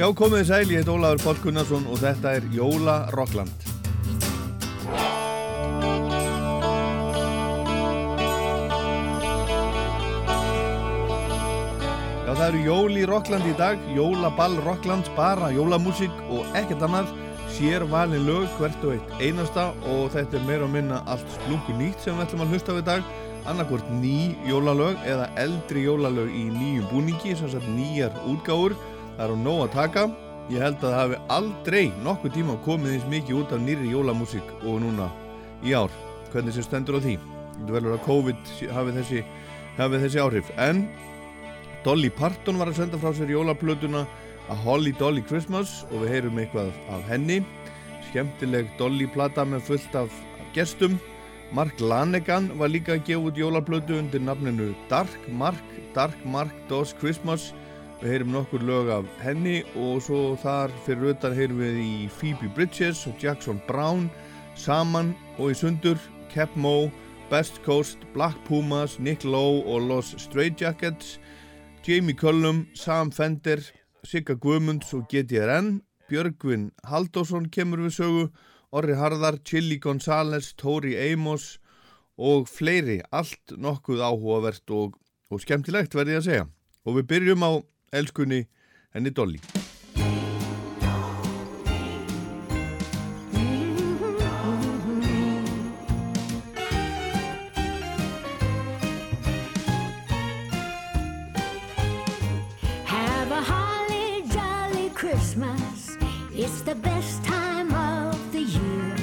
[0.00, 3.52] Já, komið sæl, ég heit Ólaður Pál Gunnarsson og þetta er Jóla Rockland.
[12.24, 17.12] Já, það eru jól í Rockland í dag, jólaball Rockland, bara jólamúsík og ekkert annað,
[17.52, 21.76] sér valin lög hvert og eitt einasta og þetta er meira að minna allt splungu
[21.76, 23.12] nýtt sem við ætlum að hlusta á í dag,
[23.52, 28.78] annarkvört ný jólalög eða eldri jólalög í nýjum búningi, sem sagt nýjar útgáfur,
[29.20, 30.02] það er á nóg að taka.
[30.50, 34.54] Ég held að það hafi aldrei nokkuð tíma komið eins mikið út af nýri jólamúsík
[34.64, 35.10] og núna
[35.60, 35.92] í ár,
[36.32, 37.18] hvernig sem stendur á því.
[37.58, 39.20] Þetta velur að COVID hafi þessi,
[39.76, 40.82] hafi þessi áhrif, en
[41.84, 44.06] Dolly Parton var að senda frá sér jólaplötuna
[44.50, 47.42] A Holly Dolly Christmas og við heyrum eitthvað af henni.
[48.08, 50.16] Skemmtileg Dolly plata með fullt af
[50.56, 50.96] gestum.
[51.54, 56.94] Mark Lanegan var líka að gefa út jólaplötu undir nafninu Dark Mark Dark Mark Does
[56.98, 57.50] Christmas
[58.00, 62.48] við heyrum nokkur lög af henni og svo þar fyrir auðvitað heyrum við í Phoebe
[62.56, 64.06] Bridges og Jackson Brown
[64.56, 66.00] saman og í sundur
[66.32, 66.88] Cap Mo,
[67.30, 71.18] Best Coast, Black Pumas, Nick Lowe og Los Stray Jackets
[71.86, 73.60] Jamie Cullum, Sam Fender,
[74.04, 78.24] Sigga Guðmunds og GTRN, Björgvin Haldásson kemur við sögu,
[78.70, 81.58] Orri Harðar, Chili González, Tóri Amos
[82.20, 84.98] og fleiri, allt nokkuð áhugavert og,
[85.32, 86.46] og skemmtilegt verði ég að segja.
[86.84, 87.52] Og við byrjum á
[87.92, 88.46] elskunni
[88.94, 89.40] henni Dolly.
[102.84, 105.96] Have a holly jolly Christmas.
[106.32, 108.96] It's the best time of the year.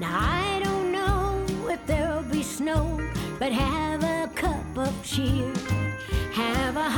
[0.00, 3.00] Now I don't know if there'll be snow,
[3.38, 5.52] but have a cup of cheer.
[6.32, 6.90] Have a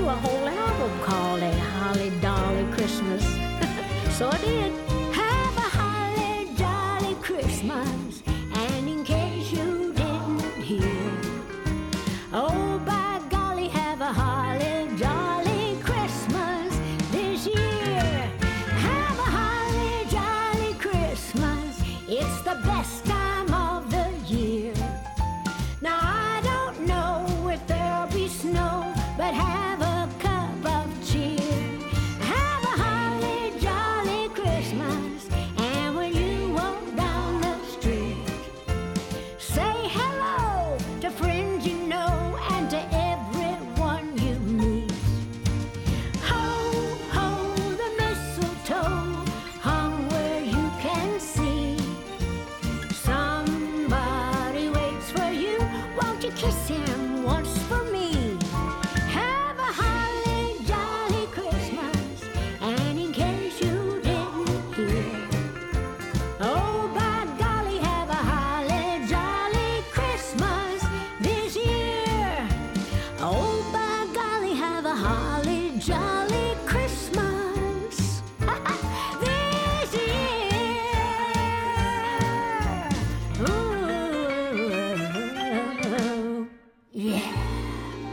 [0.00, 3.22] do a whole album called A Holly Dolly Christmas?
[4.16, 4.99] so I did.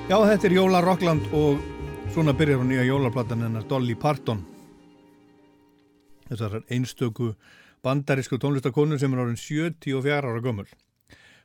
[0.07, 1.57] Já, þetta er Jóla Rockland og
[2.15, 4.39] svona byrjar hún nýja jólaplatan hennar Dolly Parton.
[6.30, 7.33] Þessar einstöku
[7.83, 10.69] bandarísku tónlistakonu sem er orðin 74 ára gömul.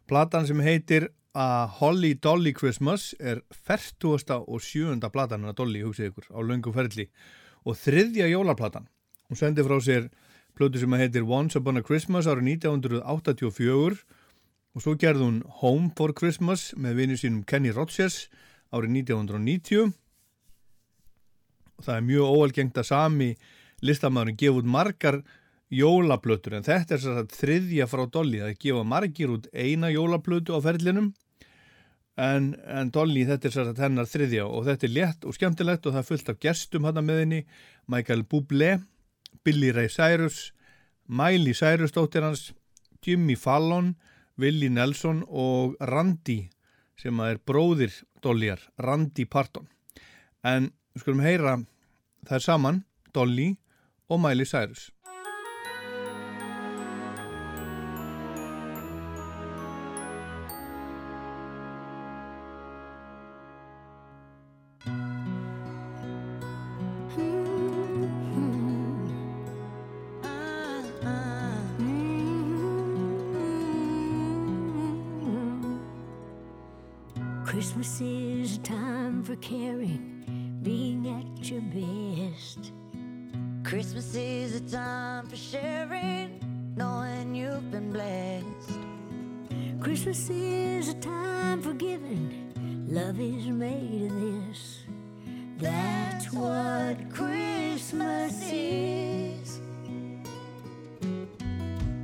[0.06, 4.38] Platan sem heitir A Holly Dolly Christmas er 40.
[4.46, 5.10] og 7.
[5.10, 7.08] platan hennar Dolly, hugsið ykkur, á löngu ferli
[7.66, 8.86] og þriðja jólaplatan.
[9.26, 10.06] Hún sendi frá sér
[10.54, 14.06] plötu sem heitir Once Upon a Christmas árið 1984
[14.70, 18.28] og svo gerði hún Home for Christmas með vinnu sínum Kenny Rogers
[18.72, 19.92] árið 1990
[21.82, 23.30] og það er mjög óalgengt að sami
[23.82, 25.18] listamæðurinn gefa út margar
[25.72, 30.54] jólaplötur en þetta er þess að þriðja frá Dolly að gefa margir út eina jólaplötu
[30.54, 31.12] á ferlinum.
[32.20, 35.86] En, en Dolly þetta er þess að hennar þriðja og þetta er létt og skemmtilegt
[35.88, 37.40] og það er fullt af gestum hann með henni.
[37.88, 38.74] Michael Bublé
[39.44, 40.52] Billy Ray Cyrus,
[41.08, 42.52] Miley Cyrus dóttir hans,
[43.02, 43.94] Jimmy Fallon,
[44.38, 46.50] Willie Nelson og Randy
[47.02, 49.66] sem er bróðir Dollyar, Randy Parton.
[50.46, 51.56] En við skulum heyra
[52.28, 52.82] þær saman,
[53.14, 53.56] Dolly
[54.08, 54.90] og Miley Cyrus.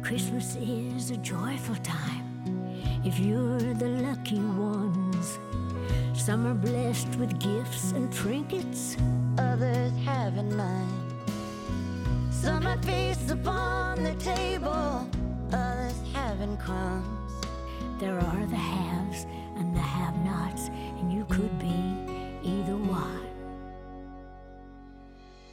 [0.08, 2.24] Christmas is a joyful time
[3.04, 5.38] if you're the lucky ones.
[6.14, 8.96] Some are blessed with gifts and trinkets,
[9.36, 10.88] Others having none.
[12.30, 15.06] Some have feasts upon the table,
[15.52, 17.34] others having crumbs.
[17.98, 19.26] there are the haves
[19.58, 21.84] and the have nots, and you could be
[22.42, 23.28] either one.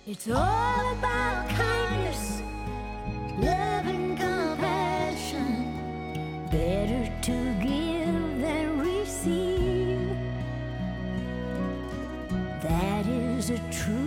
[0.08, 1.75] It's all about kindness,
[13.50, 14.05] a true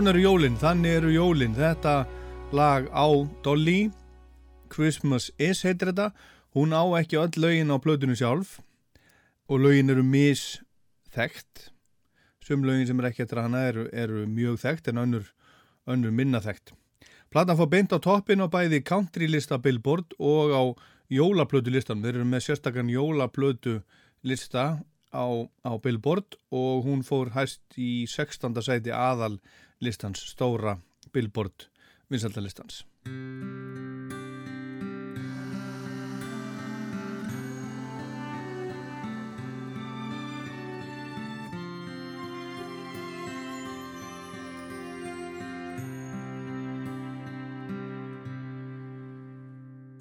[0.00, 1.52] Svona eru jólinn, þannig eru jólinn.
[1.52, 1.90] Þetta
[2.56, 3.04] lag á
[3.44, 3.90] Dolly,
[4.72, 6.06] Christmas Is heitir þetta.
[6.56, 8.54] Hún á ekki öll lögin á plötunum sjálf
[9.44, 11.66] og lögin eru misþekkt.
[12.40, 15.28] Sum lögin sem er ekki eftir hana eru, eru mjög þekkt en önnur,
[15.84, 16.72] önnur minna þekkt.
[17.28, 20.62] Platan fór beint á toppin á bæði countrylista Billboard og á
[21.12, 22.00] jólaplötu listan.
[22.00, 23.82] Þeir eru með sérstakann jólaplötu
[24.24, 24.80] lista
[25.12, 25.28] á,
[25.60, 28.64] á Billboard og hún fór hæst í 16.
[28.64, 29.42] sæti aðal
[29.80, 30.76] listans, stóra
[31.12, 31.70] Billboard
[32.10, 32.84] vinsaldalistans.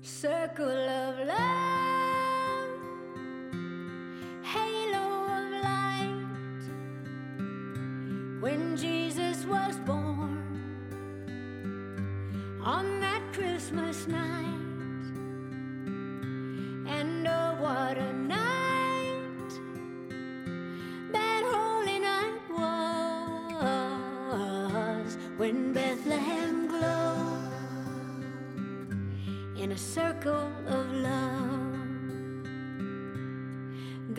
[0.02, 2.72] Circle of love,
[4.44, 5.06] halo
[5.38, 6.64] of light.
[8.42, 8.76] When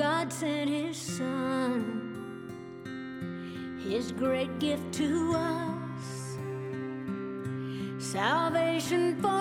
[0.01, 1.77] God sent his son,
[3.87, 6.39] his great gift to us,
[7.99, 9.40] salvation for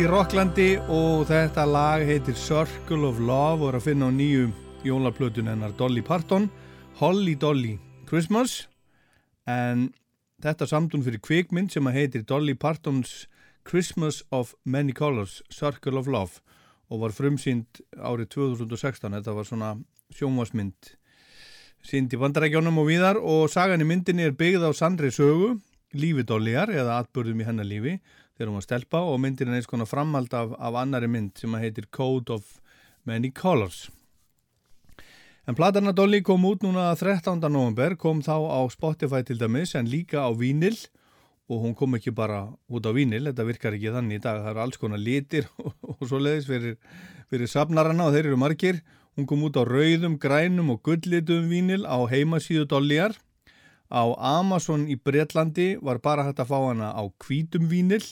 [0.00, 4.46] í Rocklandi og þetta lag heitir Circle of Love og er að finna á nýju
[4.86, 6.46] jólaplötun hennar Dolly Parton
[6.96, 7.74] Holly Dolly
[8.08, 8.68] Christmas.
[9.44, 9.90] En
[10.40, 13.26] þetta samtun fyrir kvikmynd sem að heitir Dolly Partons
[13.68, 16.40] Christmas of Many Colors Circle of Love
[16.88, 19.72] og var frumsýnd árið 2016 þetta var svona
[20.16, 20.92] sjónvasmynd
[21.86, 25.56] sínd í bandarækjónum og víðar og sagan í myndinni er byggð á sandri sögu
[25.96, 27.98] lífi Dollyar eða atbörðum í hennar lífi
[28.36, 31.52] þegar hún var stelpa og myndin er eins konar framhald af, af annari mynd sem
[31.56, 32.58] að heitir Code of
[33.08, 33.86] Many Colors
[35.46, 37.38] En platarna Dolly kom út núna 13.
[37.54, 40.74] november, kom þá á Spotify til dæmis en líka á vínil
[41.46, 44.50] og hún kom ekki bara út á vínil, þetta virkar ekki þannig í dag, það
[44.50, 46.74] eru alls konar litir og, og svo leiðis fyrir,
[47.30, 48.82] fyrir safnarana og þeir eru margir.
[49.14, 53.14] Hún kom út á rauðum, grænum og gullitum vínil á heimasíðu Dollyar.
[53.86, 58.02] Á Amazon í Breitlandi var bara hægt að fá hana á hvítum vínil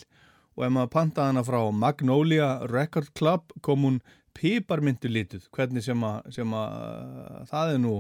[0.55, 4.01] og ef maður pantaði hana frá Magnolia Record Club kom hún
[4.35, 7.95] piparmyndu lituð, hvernig sem að, sem að uh, það er nú,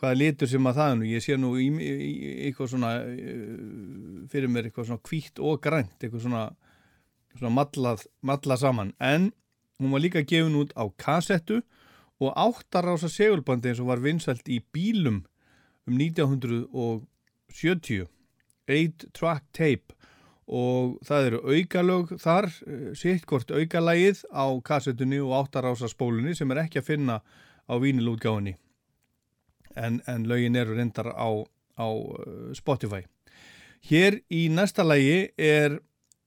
[0.00, 1.70] hvaða litur sem að það er nú, ég sé nú í, í,
[2.48, 3.06] eitthvað svona, uh,
[4.32, 6.44] fyrir mér eitthvað svona hvítt og grænt, eitthvað svona,
[7.36, 9.22] svona mallað, mallað saman, en
[9.82, 11.56] hún var líka gefin út á kassettu
[12.22, 15.18] og áttarása segulbandi eins og var vinsælt í bílum
[15.88, 18.06] um 1970,
[18.70, 19.88] 8 track tape
[20.46, 22.50] og það eru aukalög þar,
[22.98, 27.20] sitt hvort aukalagið á kassetunni og áttarása spólunni sem er ekki að finna
[27.70, 28.56] á vínilútgáðinni
[29.76, 31.30] en, en lögin eru reyndar á,
[31.78, 31.86] á
[32.54, 33.06] Spotify.
[33.82, 35.80] Hér í næsta lagi er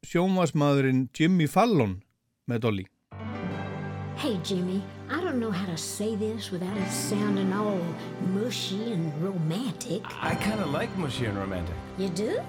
[0.05, 2.01] sjónvasmaðurinn Jimmy Fallon
[2.49, 2.85] með Dolly.
[4.15, 7.83] Hey, Jimmy, I don't know how to say this without it sounding all
[8.33, 10.01] mushy and romantic.
[10.21, 11.75] I kind of like mushy and romantic.
[11.97, 12.41] You do?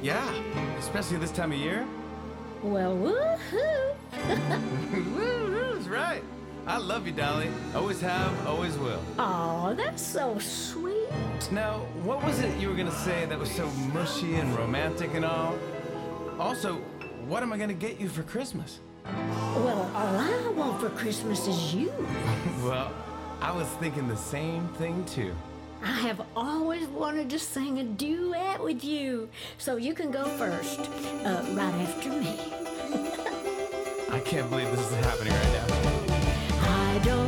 [0.00, 0.32] Yeah,
[0.78, 1.86] especially this time of year.
[2.62, 3.94] Well, woohoo!
[4.12, 6.22] woohoo's right.
[6.66, 7.48] I love you, Dolly.
[7.74, 9.00] Always have, always will.
[9.18, 11.08] Oh, that's so sweet.
[11.50, 15.24] Now, what was it you were gonna say that was so mushy and romantic and
[15.24, 15.58] all?
[16.38, 16.74] Also,
[17.26, 18.80] what am I gonna get you for Christmas?
[19.04, 21.92] Well, all I want for Christmas is you.
[22.62, 22.92] well,
[23.40, 25.34] I was thinking the same thing too.
[25.82, 29.28] I have always wanted to sing a duet with you.
[29.58, 30.80] So you can go first,
[31.24, 32.38] uh, right after me.
[34.10, 35.66] I can't believe this is happening right now.
[36.62, 37.27] I don't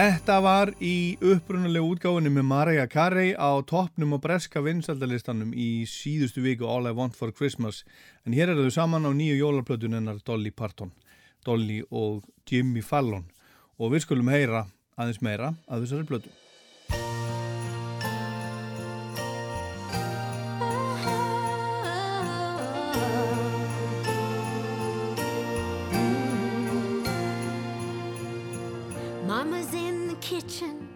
[0.00, 6.40] Þetta var í upprunalegu útgáðinu með Marja Carey á toppnum og breska vinsaldalistanum í síðustu
[6.40, 7.82] viku All I Want For Christmas.
[8.24, 10.94] En hér eru þau saman á nýju jólarplötunennar Dolly Parton,
[11.44, 13.28] Dolly og Jimmy Fallon.
[13.76, 16.32] Og við skulum heyra aðeins meira að þessari plötu.
[30.50, 30.88] kitchen,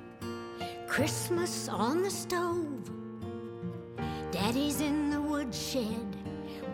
[0.89, 2.91] Christmas on the stove.
[4.33, 6.17] Daddy's in the woodshed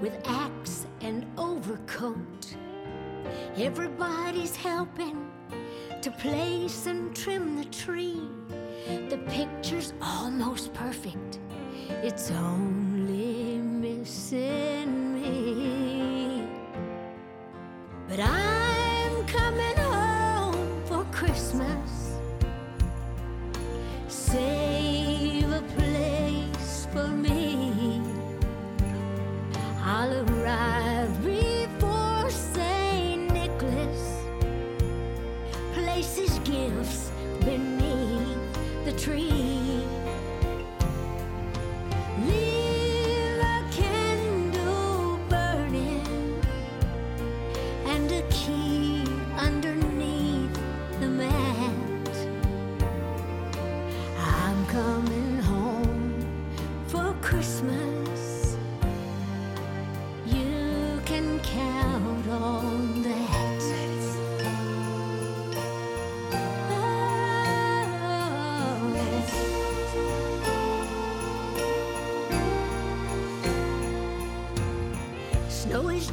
[0.00, 2.56] with axe and overcoat.
[3.56, 5.30] Everybody's helping
[6.00, 8.22] to place and trim the tree.
[8.86, 11.38] The picture's almost perfect.
[12.02, 16.48] It's only missing me.
[18.08, 19.89] But I'm coming home.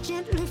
[0.07, 0.46] Gently falling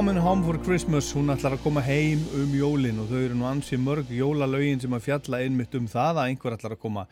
[0.00, 3.44] Coming Home for Christmas, hún ætlar að koma heim um jólin og þau eru nú
[3.44, 7.02] ansi mörg jólalögin sem að fjalla einmitt um það að einhver ætlar að koma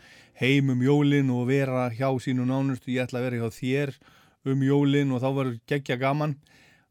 [0.41, 3.93] heim um jólin og vera hjá sínu nánustu, ég ætla að vera hjá þér
[4.49, 6.35] um jólin og þá verður geggja gaman.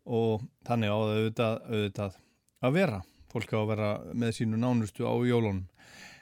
[0.06, 2.22] Og þannig á það auðvitað, auðvitað
[2.62, 3.02] að vera,
[3.34, 5.66] fólk á að vera með sínu nánustu á jólunum.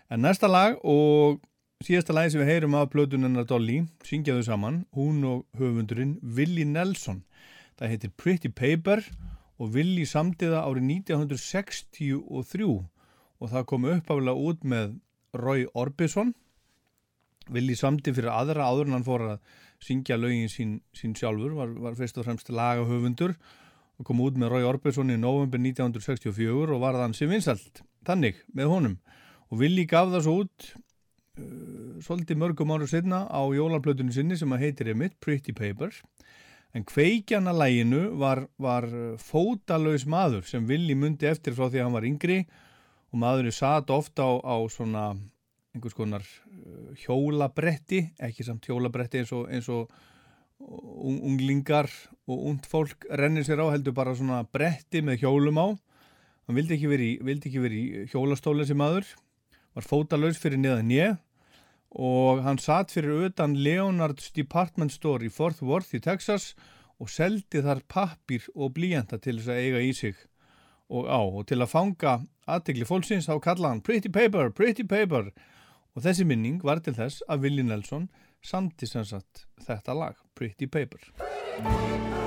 [0.07, 1.43] En næsta lag og
[1.83, 7.25] síðasta lagi sem við heyrum af plötunennar Dolly, syngjaðu saman, hún og höfundurinn Willi Nelson.
[7.75, 9.03] Það heitir Pretty Paper.
[9.03, 12.15] og Willi samtiða árið 1963
[13.39, 14.97] og það kom uppaflega út með
[15.35, 16.33] Roy Orbison.
[17.51, 21.75] Willi samtið fyrir aðra áður en hann fór að syngja lögin sín, sín sjálfur, var,
[21.77, 23.35] var fyrst og fremst lagahöfundur
[23.95, 28.41] og kom út með Roy Orbison í november 1964 og var þann sem vinsalt, þannig
[28.55, 28.97] með honum.
[29.51, 34.51] Og Willi gaf það svo út uh, svolítið mörgum ára sinna á jólarplötunni sinni sem
[34.51, 35.93] að heitir Emmitt, Pretty Paper.
[36.75, 38.83] En kveikjana læginu var, var
[39.21, 42.39] fótalaus maður sem Willi myndi eftir frá því að hann var yngri.
[43.13, 45.05] Og maðurinn satt ofta á, á svona
[45.75, 49.87] einhvers konar uh, hjólabretti, ekki samt hjólabretti eins og, eins og
[50.59, 51.87] un- unglingar
[52.27, 55.67] og und fólk rennir sér á heldur bara svona bretti með hjólum á.
[56.45, 59.07] Hann vildi ekki verið í, verið í hjólastóla sem maður,
[59.75, 61.15] var fótalaus fyrir neðan ég
[61.95, 66.53] og hann satt fyrir utan Leonard's Department Store í Fort Worth í Texas
[66.99, 70.15] og seldi þar pappir og blíjanta til þess að eiga í sig.
[70.91, 75.31] Og á og til að fanga aðtegli fólksins þá kallaði hann Pretty Paper, Pretty Paper.
[75.95, 78.09] Og þessi minning var til þess að Willi Nelson
[78.43, 81.09] samti sem sagt þetta lag Pretty Paper.
[81.15, 82.24] Pretty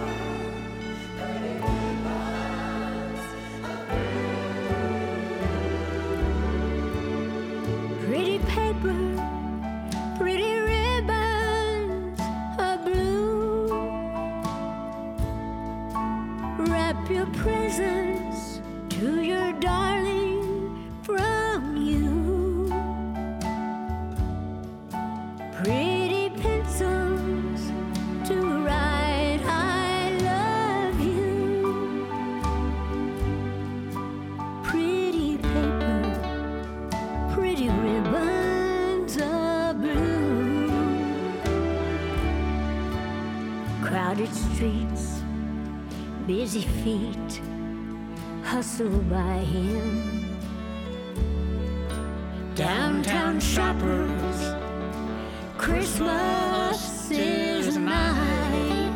[46.29, 47.41] busy feet
[48.45, 50.37] hustle by him.
[52.55, 54.39] Downtown shoppers,
[55.57, 58.93] Christmas is nigh,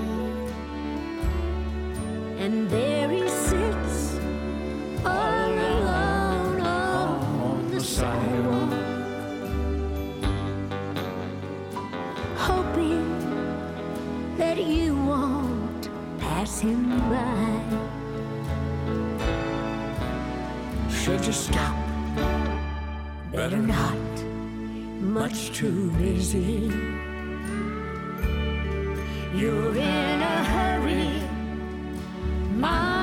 [2.39, 3.11] and there
[21.19, 21.77] said stop.
[23.33, 24.25] Better not,
[25.01, 26.73] much too busy.
[29.35, 31.21] You're in a hurry.
[32.57, 33.02] My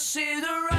[0.00, 0.69] see the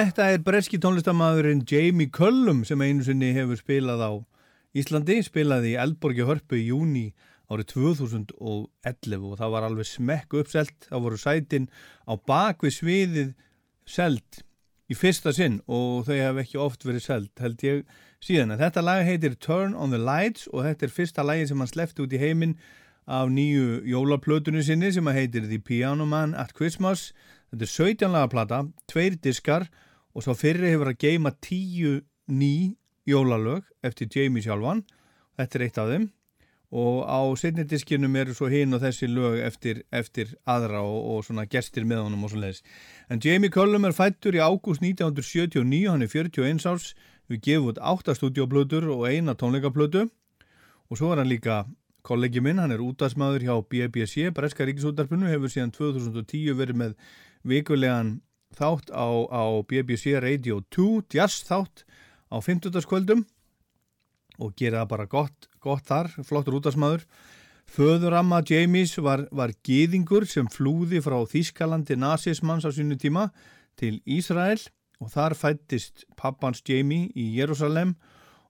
[0.00, 4.12] Þetta er breski tónlistamæðurinn Jamie Cullum sem einu sinni hefur spilað á
[4.72, 7.10] Íslandi, spilaði í Eldborgi Hörpu í júni
[7.52, 11.66] árið 2011 og það var alveg smekk uppselt, það voru sætin
[12.08, 13.34] á bakvið sviðið
[13.84, 14.40] selt
[14.88, 17.84] í fyrsta sinn og þau hef ekki oft verið selt held ég
[18.24, 18.56] síðan.
[18.62, 22.06] Þetta lag heitir Turn on the Lights og þetta er fyrsta lagi sem hann slefti
[22.06, 22.56] út í heiminn
[23.04, 27.10] af nýju jólaplötunni sinni sem heitir The Piano Man at Christmas
[27.52, 29.68] þetta er 17 laga plata, tveir diskar
[30.14, 32.76] og svo fyrri hefur að geima 10 ný
[33.08, 34.84] jólalög eftir Jamie sjálfan.
[35.38, 36.08] Þetta er eitt af þeim.
[36.70, 41.24] Og á setni diskinum eru svo hinn og þessi lög eftir, eftir aðra og, og
[41.26, 42.62] svona gestir með honum og svo leiðis
[43.10, 46.92] en Jamie Cullum er fættur í ágúst 1979, hann er 41 árs.
[47.30, 50.06] Við gefum út 8 stúdioplötur og eina tónleikaplötu.
[50.90, 51.64] Og svo er hann líka
[52.06, 56.94] kollegi minn, hann er útastmaður hjá BBC, Breska Ríkisútarpinu, hefur síðan 2010 verið með
[57.46, 58.20] vikulegan
[58.56, 61.84] þátt á, á BBC Radio 2, jazz þátt
[62.30, 62.80] á 50.
[62.88, 63.24] kvöldum
[64.40, 67.04] og gera bara gott, gott þar, flottur útastmaður.
[67.70, 73.28] Föðuramma Jamies var, var gýðingur sem flúði frá Þískalandi nazismans á sínu tíma
[73.78, 74.58] til Ísrael
[75.00, 77.94] og þar fættist pappans Jamie í Jérúsalem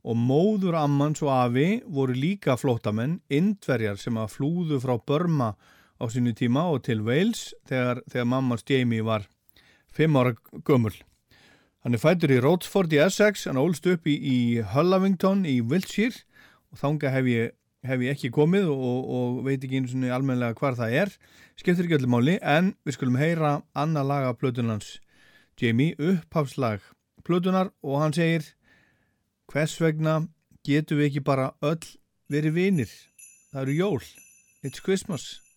[0.00, 5.52] og móður ammans og afi voru líka flótamenn, indverjar sem að flúðu frá Burma
[6.00, 9.28] á sínu tíma og til Wales þegar, þegar mammans Jamie var
[9.94, 10.34] fimm ára
[10.66, 10.94] gömul.
[11.80, 14.38] Hann er fættur í Rochford í Essex, hann ólst upp í, í
[14.74, 16.26] Hullavington í Wiltshire
[16.70, 17.52] og þanga hef ég,
[17.88, 21.14] hef ég ekki komið og, og veit ekki eins og almenlega hvar það er.
[21.56, 24.98] Skiptir ekki öllu máli en við skulum heyra annað laga plötunans
[25.60, 26.84] Jamie, upphafslag
[27.24, 28.46] plötunar og hann segir
[29.50, 30.22] hvers vegna
[30.64, 31.82] getum við ekki bara öll
[32.30, 32.90] verið vinir?
[33.50, 34.02] Það eru jól.
[34.62, 35.49] It's Christmas.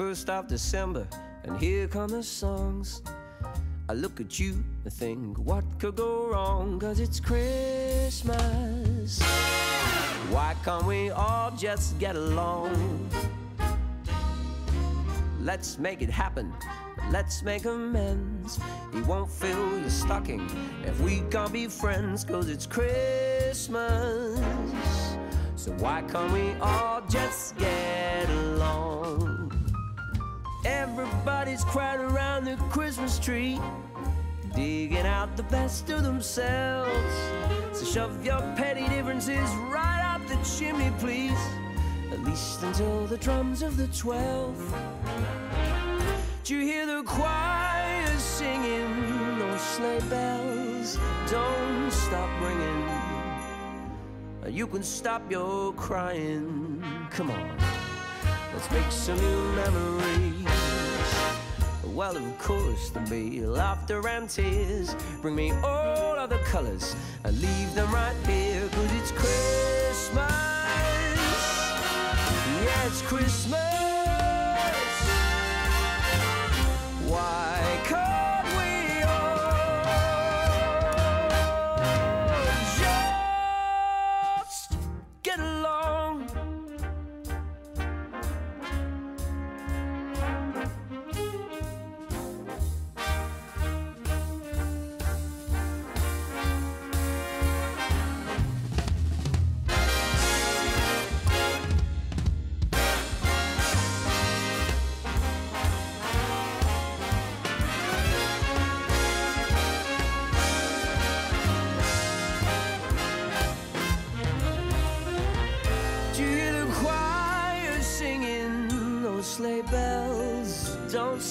[0.00, 1.06] First of December,
[1.44, 3.02] and here come the songs.
[3.86, 6.80] I look at you and think, what could go wrong?
[6.80, 9.20] Cause it's Christmas.
[10.30, 13.10] Why can't we all just get along?
[15.38, 16.50] Let's make it happen.
[17.10, 18.58] Let's make amends.
[18.94, 20.48] He won't fill your stocking
[20.86, 24.40] if we can't be friends, cause it's Christmas.
[25.56, 27.99] So why can't we all just get?
[30.64, 33.58] Everybody's crowded around the Christmas tree,
[34.54, 37.14] digging out the best of themselves.
[37.72, 41.38] So shove your petty differences right up the chimney, please.
[42.12, 44.74] At least until the drums of the twelfth.
[46.44, 49.38] Do you hear the choir singing?
[49.38, 50.98] Those sleigh bells
[51.30, 52.88] don't stop ringing.
[54.54, 56.84] You can stop your crying.
[57.10, 57.79] Come on.
[58.60, 60.46] Let's make some new memories.
[61.82, 64.94] Well, of course, there'll be laughter and tears.
[65.22, 66.94] Bring me all of the colors
[67.24, 68.68] and leave them right here.
[68.68, 70.30] Cause it's Christmas.
[72.62, 73.79] Yeah, it's Christmas.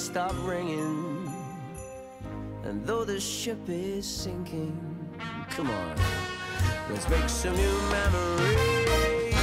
[0.09, 1.31] Stop ringing.
[2.63, 4.75] And though the ship is sinking,
[5.51, 5.95] come on,
[6.89, 9.35] let's make some new memories.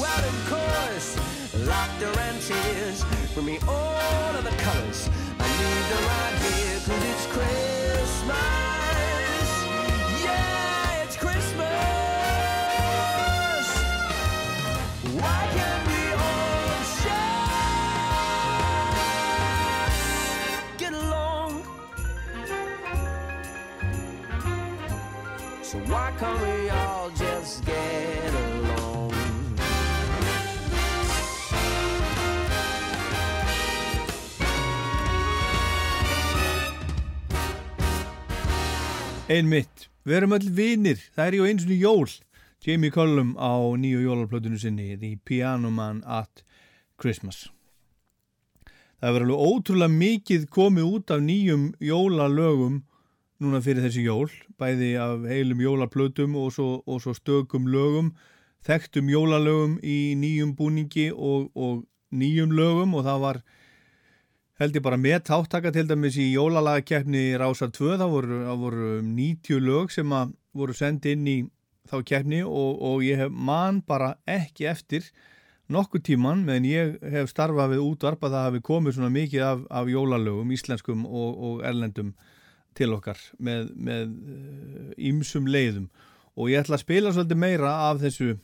[0.00, 1.10] Well, of course,
[1.66, 3.04] laughter and tears.
[3.34, 5.10] Bring me all of the colors.
[5.38, 7.26] I need them right here, cause it's
[8.26, 8.63] Why
[39.34, 42.10] Einmitt, við erum öll vinir, það er ju eins og jól.
[42.62, 46.44] Jamie Cullum á nýju jólarplötunu sinni, The Piano Man at
[47.02, 47.48] Christmas.
[49.00, 52.76] Það hefur alveg ótrúlega mikið komið út af nýjum jólalögum
[53.42, 56.54] núna fyrir þessi jól, bæði af heilum jólarplötum og
[56.86, 58.14] og svo stökum lögum,
[58.62, 61.82] þekktum jólalögum í nýjum búningi og, og
[62.14, 63.42] nýjum lögum og það var
[64.60, 69.62] held ég bara með táttaka til dæmis í jólalagakeppni Rásar 2 þá voru, voru 90
[69.64, 71.38] lög sem að voru sendið inn í
[71.90, 75.08] þá keppni og, og ég hef man bara ekki eftir
[75.72, 79.66] nokkuð tíman meðan ég hef starfað við útvarp að það hafi komið svona mikið af,
[79.70, 82.14] af jólalögum, íslenskum og, og erlendum
[82.74, 84.14] til okkar með, með
[84.98, 85.88] ímsum leiðum.
[86.34, 88.34] Og ég ætla að spila svolítið meira af þessu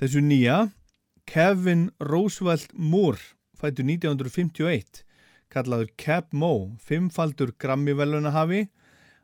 [0.00, 0.60] þessu nýja.
[1.30, 3.22] Kevin Roosevelt Moore
[3.60, 5.04] fættu 1951
[5.52, 8.68] kallaður Cap Mo fimmfaldur Grammy velunahafi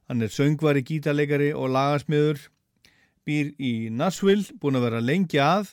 [0.06, 2.46] hann er söngvari, gítarleikari og lagasmiður
[3.26, 5.72] býr í Nashville, búin að vera lengi að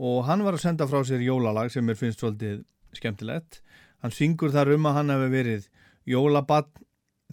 [0.00, 2.64] og hann var að senda frá sér jólalag sem er finnst svolítið
[2.96, 3.60] skemmtilegt.
[4.02, 5.68] Hann syngur þar um að hann hefði verið
[6.08, 6.72] jólabann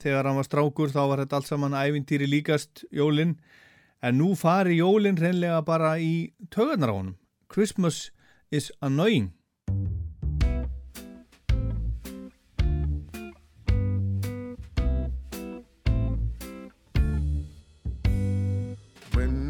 [0.01, 3.37] þegar hann var strákur þá var þetta allt saman ævintýri líkast jólinn
[4.01, 7.17] en nú fari jólinn reynlega bara í tögarnar á honum.
[7.51, 8.09] Christmas
[8.51, 9.31] is annoying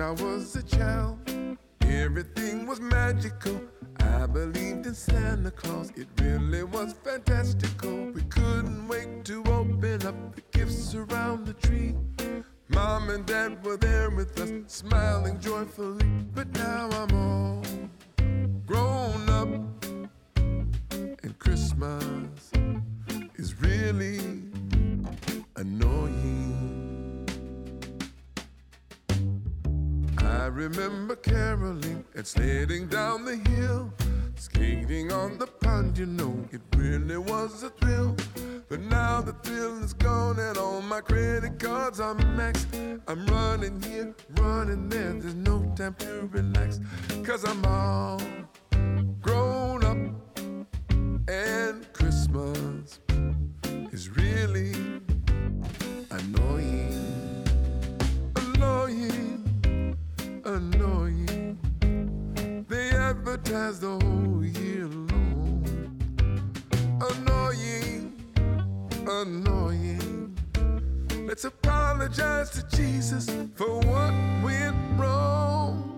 [0.02, 1.20] When I was a child,
[1.82, 3.62] everything was magical.
[3.99, 8.06] I believed in Santa Claus, it really was fantastical.
[8.06, 11.93] We couldn't wait to open up the gifts around the tree.
[12.70, 16.04] Mom and Dad were there with us, smiling joyfully.
[16.34, 17.64] But now I'm all
[18.66, 19.49] grown up,
[21.22, 22.52] and Christmas
[23.36, 24.40] is really
[30.62, 33.91] remember caroling and sledding down the hill,
[34.36, 38.16] skating on the pond, you know, it really was a thrill.
[38.70, 42.68] But now the thrill is gone and all my credit cards are maxed.
[43.07, 46.80] I'm running here, running there, there's no time to relax.
[47.24, 48.22] Cause I'm all
[49.20, 49.97] grown up
[51.28, 52.99] and Christmas
[53.91, 55.01] is really
[60.43, 61.59] Annoying.
[62.67, 65.63] They advertise the whole year long.
[67.11, 68.13] Annoying,
[69.07, 70.35] annoying.
[71.27, 74.13] Let's apologize to Jesus for what
[74.43, 75.97] went wrong.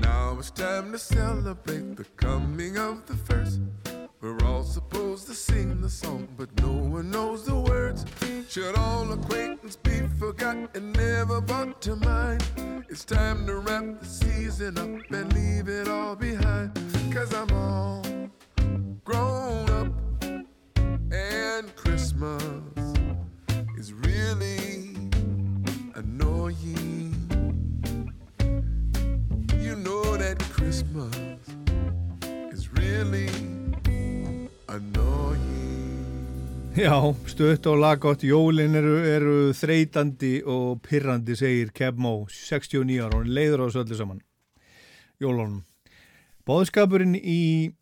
[0.00, 3.60] Now it's time to celebrate the coming of the first.
[4.20, 8.04] We're all supposed to sing the song, but no one knows the words.
[8.50, 12.44] Should all acquaintance be forgot and never brought to mind?
[12.88, 16.78] It's time to wrap the season up and leave it all behind.
[17.12, 18.04] Cause I'm all
[19.04, 19.92] grown up
[21.10, 22.44] and Christmas
[23.78, 24.94] is really
[25.94, 27.14] annoying.
[29.58, 31.16] You know that Christmas
[32.52, 33.28] is really
[34.68, 35.05] annoying.
[36.76, 36.92] Já,
[37.24, 43.30] stutt og laggott, jólin eru, eru þreytandi og pirrandi, segir Kev Mo, 69 ára, hún
[43.32, 44.18] leiður á þessu öllu saman,
[45.24, 45.62] jólunum.
[46.44, 47.72] Bóðskapurinn í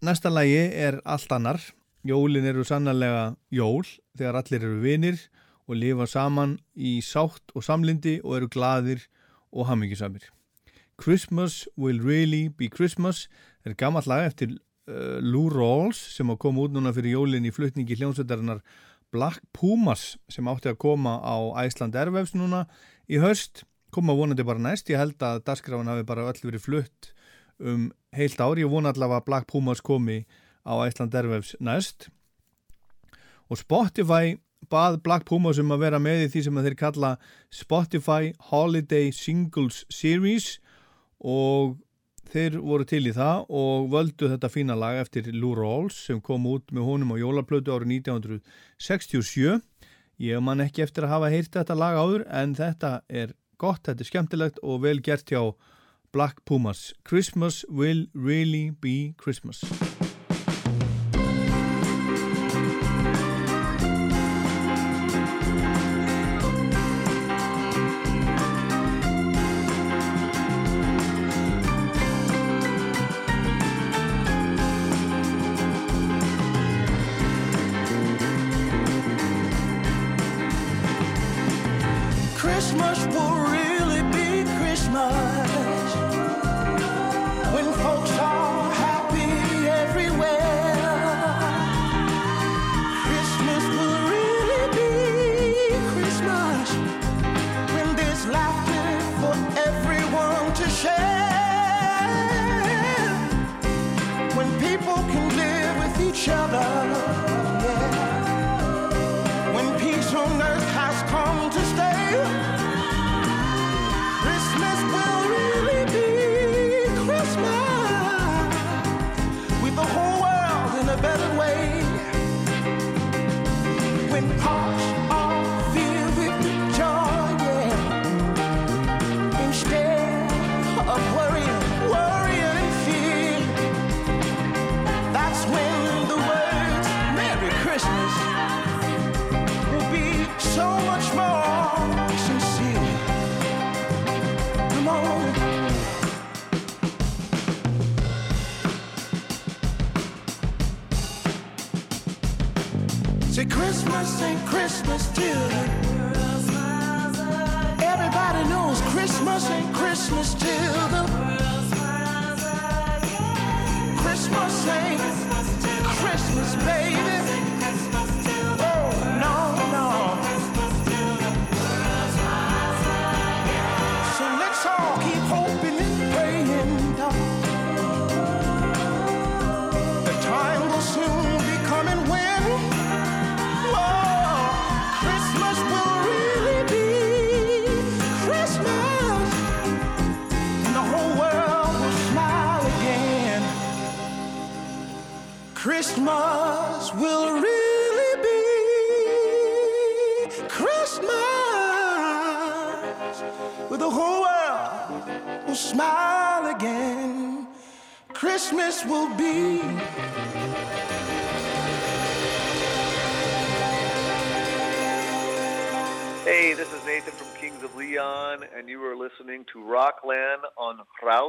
[0.00, 1.60] næsta lægi er allt annar.
[2.00, 3.84] Jólin eru sannarlega jól,
[4.16, 5.20] þegar allir eru vinir
[5.68, 9.04] og lifa saman í sátt og samlindi og eru gladir
[9.52, 10.24] og hamingisamir.
[10.96, 13.26] Christmas will really be Christmas
[13.68, 14.56] er gammalt lag eftir
[14.86, 18.62] Lou Rawls sem koma út núna fyrir jólinn í flutningi hljómsveitarinnar
[19.12, 22.64] Black Pumas sem átti að koma á Æsland Airwaves núna
[23.10, 27.10] í höst koma vonandi bara næst, ég held að dasgrafan hafi bara öll verið flutt
[27.60, 30.22] um heilt ár, ég vona allavega að Black Pumas komi
[30.64, 32.08] á Æsland Airwaves næst.
[33.50, 34.38] Og Spotify
[34.70, 37.12] bað Black Pumas um að vera með í því sem þeir kalla
[37.52, 40.58] Spotify Holiday Singles Series.
[41.20, 41.76] Og
[42.30, 46.46] þeir voru til í það og völdu þetta fína lag eftir Lou Rawls sem kom
[46.50, 49.60] út með honum á jólaplötu árið 1967
[50.20, 54.04] ég man ekki eftir að hafa heyrt þetta lag áður en þetta er gott, þetta
[54.04, 55.52] er skemmtilegt og vel gert hjá
[56.12, 56.92] Black Pumas.
[57.04, 59.62] Christmas will really be Christmas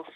[0.03, 0.13] house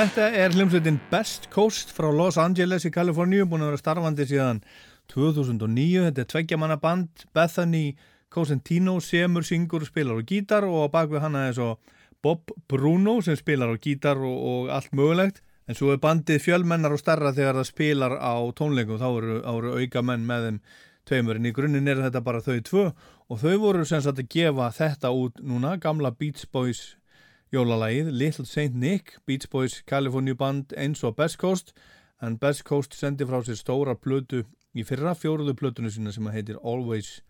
[0.00, 4.62] Þetta er hljómsveitin Best Coast frá Los Angeles í Kaliforníu, búin að vera starfandi síðan
[5.12, 6.06] 2009.
[6.06, 7.82] Þetta er tveggjamanna band, Bethany
[8.32, 11.74] Cosentino, semur, syngur, spilar og gítar og bakvið hana er svo
[12.24, 15.42] Bob Bruno sem spilar og gítar og, og allt mögulegt.
[15.68, 19.74] En svo er bandið fjölmennar og starra þegar það spilar á tónleikum, þá eru, eru
[19.82, 20.62] auka menn með þeim
[21.10, 21.42] tveimur.
[21.42, 22.86] En í grunninn er þetta bara þau tvö
[23.28, 26.94] og þau voru sem sagt að gefa þetta út núna, gamla Beach Boys
[27.50, 31.72] jólalagið Little Saint Nick, Beach Boys California band eins og Best Coast.
[32.22, 34.44] En Best Coast sendi frá sér stóra plötu
[34.76, 37.20] í fyrra fjóruðu plötunu sína sem heitir Always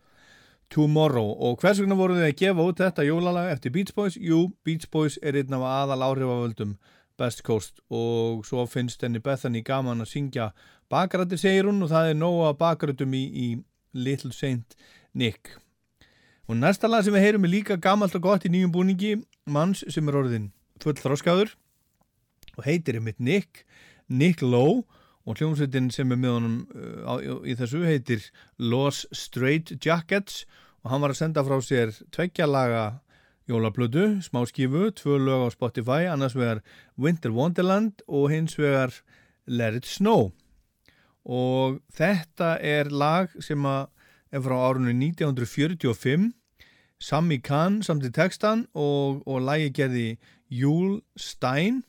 [0.71, 1.33] Tomorrow.
[1.41, 4.19] Og hvers vegna voru þið að gefa út þetta jólalag eftir Beach Boys?
[4.21, 6.77] Jú, Beach Boys er einn af aðal áhrifavöldum
[7.19, 7.81] Best Coast.
[7.89, 10.51] Og svo finnst henni Bethany gaman að syngja
[10.93, 13.49] bakrættir segir hún og það er nóga bakrættum í, í
[13.97, 14.77] Little Saint
[15.15, 15.57] Nick
[16.51, 19.13] og næsta lag sem við heyrum er líka gamalt og gott í nýjum búningi
[19.47, 20.49] manns sem er orðin
[20.83, 21.53] full þróskaður
[22.57, 23.63] og heitir einmitt Nick
[24.11, 24.83] Nick Lowe.
[25.29, 28.25] Og hljómsveitin sem er með honum uh, í þessu heitir
[28.59, 30.43] Los Straight Jackets.
[30.83, 32.99] Og hann var að senda frá sér tveggjalaga
[33.47, 36.65] jólablödu, smá skifu, tvö lög á Spotify, annars vegar
[36.99, 38.97] Winter Wonderland og hins vegar
[39.47, 40.33] Let It Snow.
[41.23, 46.33] Og þetta er lag sem er frá árunni 1945
[47.01, 50.09] Sammy Kahn samt í textan og, og lagi gerði
[50.53, 51.83] Júl Stein.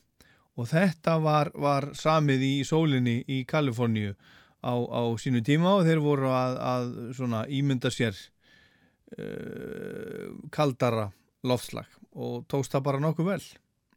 [0.56, 4.12] Og þetta var, var samið í sólinni í Kaliforníu
[4.60, 8.18] á, á sínu tíma og þeir voru að, að ímynda sér
[9.16, 11.08] uh, kaldara
[11.48, 13.42] loftslag og tókst það bara nokkuð vel.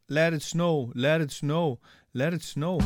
[0.08, 1.78] Let it snow, let it snow,
[2.14, 2.80] let it snow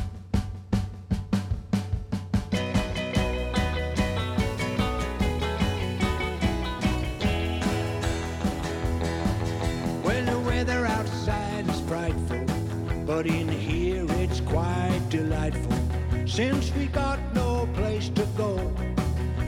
[16.30, 18.54] Since we got no place to go,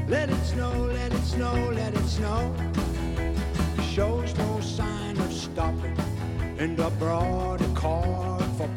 [0.08, 2.52] let it snow, let it snow, let it snow.
[3.92, 5.96] Shows no sign of stopping,
[6.58, 8.68] and I brought a card for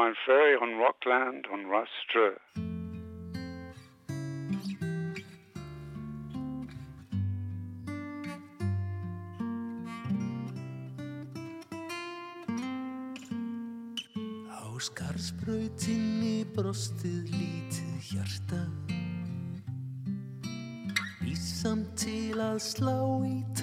[0.00, 2.32] Brian Ferry on Rockland on Rastra.
[14.48, 18.64] Á skarðsbrautinni brostið lítið hjarta
[21.28, 22.96] Ísamt til að slá
[23.28, 23.59] í takt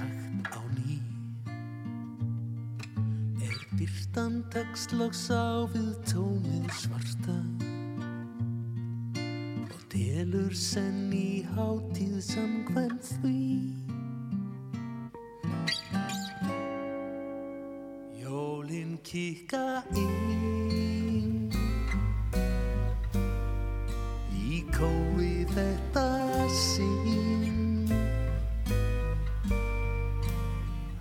[4.18, 7.36] byrtan textlags á við tómið svarta
[9.70, 13.44] Og delur senn í hátíð samkvæmt því.
[18.24, 21.54] Jólin kikka inn
[24.34, 26.08] Í kói þetta
[26.58, 27.94] sinn.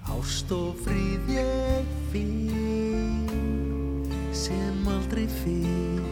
[0.05, 2.96] Ást og fríð ég finn
[4.47, 6.05] Sem aldrei fyrr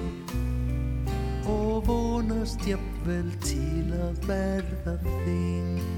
[1.47, 5.94] Og vonast jafnvel til að verða þinn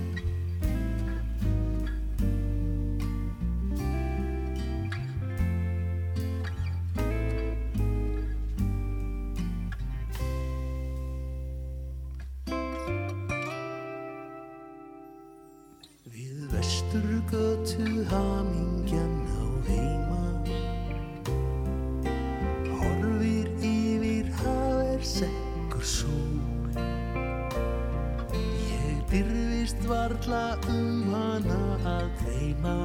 [30.16, 32.76] varla um hana að dreyma.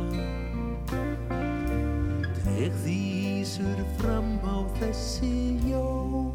[2.35, 2.97] Dreg því
[3.41, 6.33] ísur fram á þessi jól.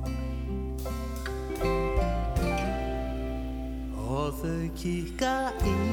[4.06, 5.85] Og þau kikka inn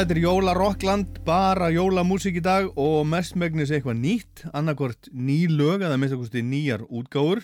[0.00, 5.82] þetta er Jóla Rockland, bara jólamúsík í dag og mestmegnis eitthvað nýtt, annarkvort ný lög
[5.84, 7.42] eða minnst okkurstu nýjar útgáfur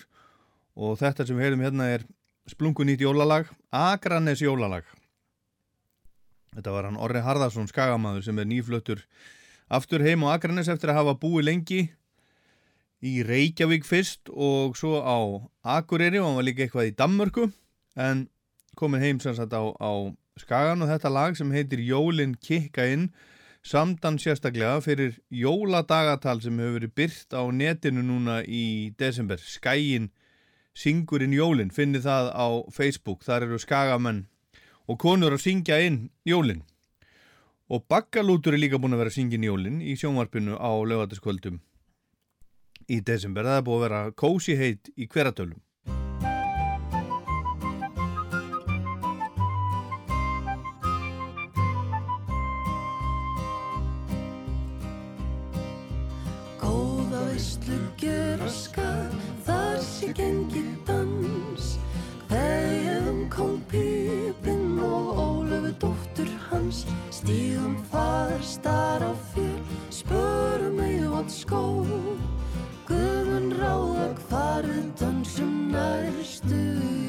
[0.73, 2.07] og þetta sem við heyrðum hérna er
[2.49, 4.89] splungu nýtt jólalag, Akranes jólalag.
[6.55, 9.05] Þetta var hann Orri Harðarsson, skagamaður sem er nýflöttur
[9.69, 11.81] aftur heim á Akranes eftir að hafa búið lengi
[13.05, 15.45] í Reykjavík fyrst og svo á
[15.77, 17.51] Akureyri og hann var líka eitthvað í Danmörku
[17.93, 18.31] en
[18.73, 20.09] komin heim sem sagt á, á
[20.41, 23.09] Skagan og þetta lag sem heitir Jólin kikka inn
[23.67, 29.41] samdan sérstaklega fyrir jóladagatal sem hefur verið byrt á netinu núna í desember.
[29.41, 30.11] Skæin
[30.77, 31.73] syngurinn Jólin.
[31.73, 33.25] Finnið það á Facebook.
[33.27, 34.25] Þar eru skagamenn
[34.87, 36.63] og konur að syngja inn Jólin.
[37.67, 41.59] Og Baggalútur er líka búin að vera að syngja inn Jólin í sjónvarpinu á lögatiskvöldum
[42.87, 43.43] í desember.
[43.43, 45.59] Það er búin að vera kósi heit í hveratölum
[60.27, 61.67] gengið dans.
[62.27, 66.83] Hverjum kom Pípinn og Ólöfu dóttur hans.
[67.11, 71.63] Stíðum faðar star á fjöl, spörum auðvot skó.
[72.87, 77.06] Guðmun ráða hvar við dansum nærstu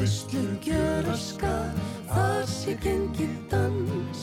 [0.00, 1.72] veistlur gjöra skar,
[2.08, 4.22] þar sé gengið dans.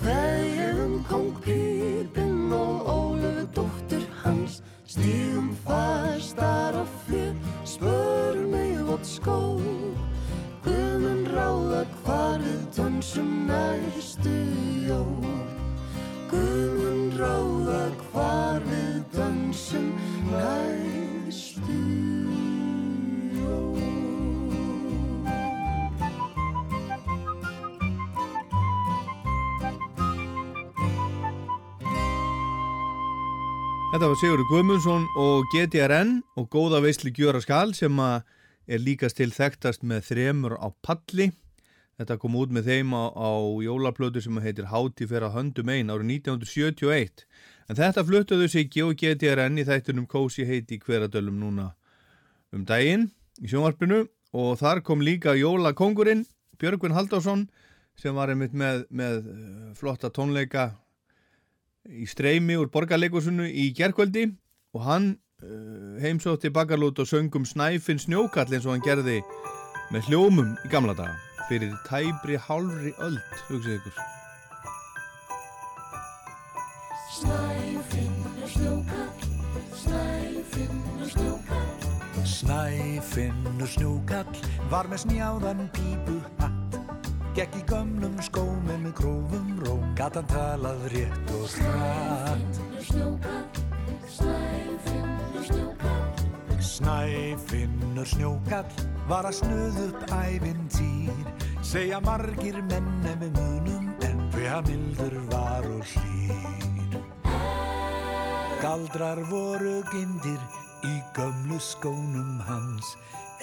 [0.00, 3.75] Hverjum kong Pípinn og Ólöfu dóttur
[33.96, 39.30] Þetta var Sigurður Guðmundsson og GTRN og góða veisli gjöra skal sem er líkast til
[39.32, 41.30] þekktast með þremur á palli.
[41.96, 43.32] Þetta kom út með þeim á, á
[43.64, 47.24] jólaplötu sem heitir Háti fyrir að höndum einn árið 1971.
[47.72, 51.70] En þetta fluttuðu Siggi og GTRN í þættunum Kósi heiti hveradölum núna
[52.52, 53.08] um daginn
[53.40, 54.04] í sjónvarpinu
[54.36, 56.26] og þar kom líka jólakongurinn
[56.60, 57.48] Björgvin Haldásson
[57.96, 60.74] sem var einmitt með, með eh, flotta tónleika
[61.90, 64.28] í streymi úr borgarleikusinu í gerkvöldi
[64.76, 65.08] og hann
[65.42, 69.20] uh, heimsótti bakalút og söngum Snæfinn Snjókall eins og hann gerði
[69.94, 71.16] með hljómum í gamla daga.
[71.46, 73.98] Fyrir tæbri hálfri öld, hugsið ykkur.
[77.16, 79.28] Snæfinnur snjókall,
[79.82, 82.26] snæfinnur snjókall.
[82.26, 86.85] Snæfinnur snjókall var með snjáðan pípu hatt
[87.36, 92.54] Gekk í gömlum skómi með grófum róm Gat hann talað rétt og hratt
[96.64, 101.28] Snæfinnur snjókall var að snuð upp ævintýr
[101.66, 106.98] Segja margir menn ef við munum en hver hann mildur var og hlýr.
[108.62, 110.40] Galdrar voru gindir
[110.86, 112.94] í gömlu skónum hans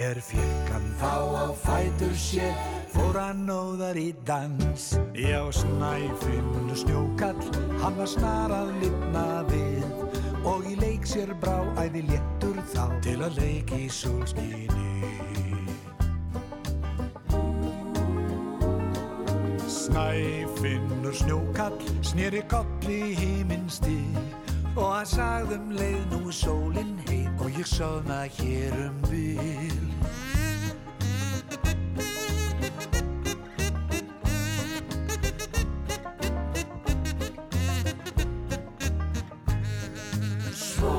[0.01, 2.55] Er fekk hann þá á fætur sér,
[2.89, 4.93] fór hann óðar í dans.
[5.13, 7.43] Já, snæfinnur snjókall,
[7.77, 9.85] hann var snarað lifna við.
[10.43, 14.71] Og í leik sér brá æði léttur þá til að leik í sólskinni
[19.71, 24.25] Snæfinnur snjókall, sneri kolli í híminn stíl
[24.73, 26.97] Og hann sagðum leið nú sólinn
[27.39, 29.81] og ég soðna hér um bil.
[40.53, 40.95] Svo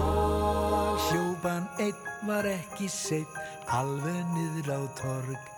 [1.06, 5.50] hljópan einn var ekki seitt alveg niður á torg.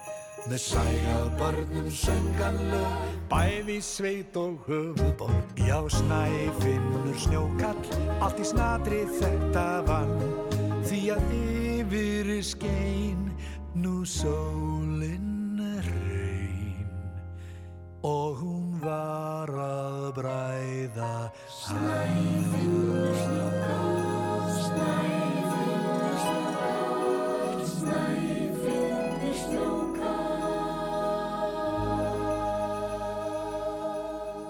[0.47, 7.81] Með sægað börnum sönganlög bæði sveit og höfuborg Já snæfinnur snjókall
[8.23, 10.15] allt í snatri þetta vann
[11.07, 11.35] því að
[11.87, 13.29] yfir skein
[13.79, 16.91] nú sólinn reyn.
[18.03, 30.45] Og hún var að bræða Snæfinnur snjókall Snæfinnur snjókall Snæfinnur snjókall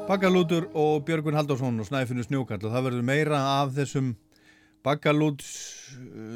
[0.09, 4.17] Baggalútur og Björgun Halldórsson og Snæfinnur Snjókall og það verður meira af þessum
[4.87, 5.76] Baggalúts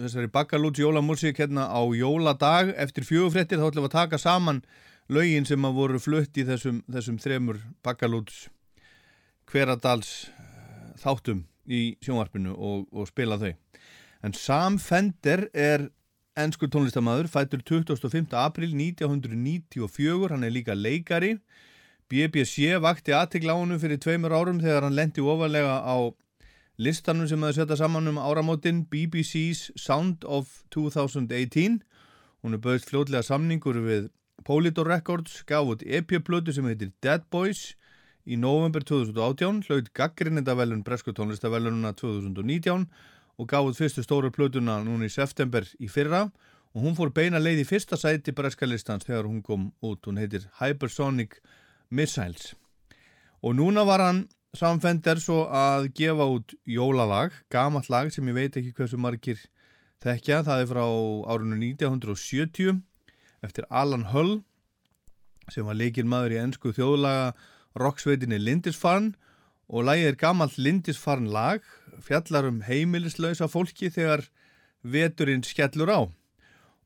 [0.05, 2.72] þessari Baggalúts jólamúsík hérna á jóladag.
[2.78, 4.62] Eftir fjögufréttir þá ætlum við að taka saman
[5.11, 8.48] lögin sem að voru flutt í þessum, þessum þremur Baggalúts
[9.51, 13.53] hveradals eh, þáttum í sjónvarpinu og, og spila þau.
[14.22, 15.88] En Sam Fender er
[16.38, 18.30] ennsku tónlistamæður fættur 25.
[18.38, 21.38] april 1994 hann er líka leikari.
[22.11, 25.96] BBC vakti aðtikla á honum fyrir tveimur árum þegar hann lendi ofalega á
[26.80, 31.82] listanum sem að setja saman um áramótin BBC's Sound of 2018
[32.40, 34.08] hún er bauðst fljótlega samningur við
[34.48, 37.74] Polydor Records gaf út EP-plötu sem heitir Dead Boys
[38.24, 42.88] í november 2018 hlaut gaggrinnendavelun Bresku tónlistavellununa 2019
[43.40, 46.28] og gaf út fyrstu stóru plötuna núna í september í fyrra.
[46.70, 50.04] Og hún fór beina leið í fyrsta sæti Breska listans þegar hún kom út.
[50.06, 51.40] Hún heitir Hypersonic
[51.90, 52.52] Missiles.
[53.42, 54.26] Og núna var hann
[54.57, 59.38] samfender svo að gefa út jólalag, gamalt lag sem ég veit ekki hversu margir
[60.03, 60.84] þekkja, það er frá
[61.30, 62.80] árunnu 1970
[63.46, 64.40] eftir Alan Hull
[65.51, 67.32] sem var leikir maður í ennsku þjóðlaga
[67.78, 69.12] rocksveitinni Lindisfarn
[69.70, 71.62] og lagið er gamalt Lindisfarn lag
[72.03, 74.26] fjallar um heimilislausa fólki þegar
[74.82, 76.01] veturinn skellur á.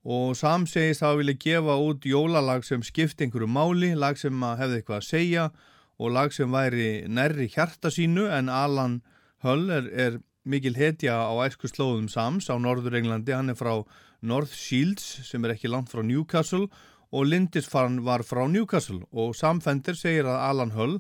[0.05, 4.83] Og Sam segist að vilja gefa út jólalag sem skipti einhverju máli, lag sem hefði
[4.83, 5.74] eitthvað að segja og
[6.11, 9.03] lag sem væri nærri hjarta sínu en Alan
[9.45, 13.85] Hull er, er mikil hetja á æsku slóðum Sams á Norður Englandi, hann er frá
[14.21, 16.67] North Shields sem er ekki langt frá Newcastle
[17.15, 20.99] og Lindisfarn var frá Newcastle og Sam Fender segir að Alan Hull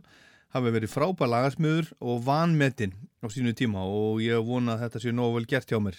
[0.54, 5.14] hafi verið frábær lagasmiður og vanmetinn á sínu tíma og ég vona að þetta sé
[5.14, 5.96] nógu vel gert hjá mér,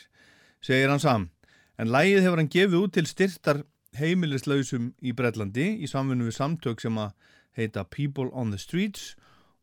[0.63, 1.29] segir hann Sam.
[1.75, 3.65] En lægið hefur hann gefið út til styrtar
[3.99, 7.11] heimilislausum í Brellandi í samfunnu við samtök sem að
[7.57, 9.13] heita People on the Streets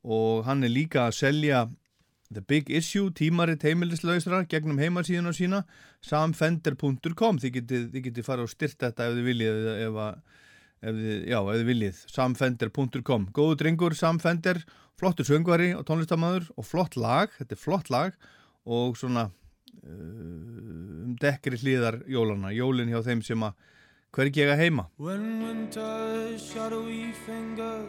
[0.02, 1.62] og hann er líka að selja
[2.32, 5.62] The Big Issue, tímaritt heimilislausra gegnum heimasíðuna sína
[6.06, 9.98] samfender.com þið getið, getið fara og styrta þetta ef þið viljið ef,
[10.82, 12.00] ef já, ef þið viljið.
[12.14, 14.62] samfender.com góðu drengur, samfender
[14.98, 18.16] flottur söngvari og tónlistamæður og flott lag, þetta er flott lag
[18.64, 19.28] og svona
[19.82, 23.68] um dekkri hlýðar jólana jólin hjá þeim sem að
[24.16, 27.88] hvergi ega heima When winter's shadowy fingers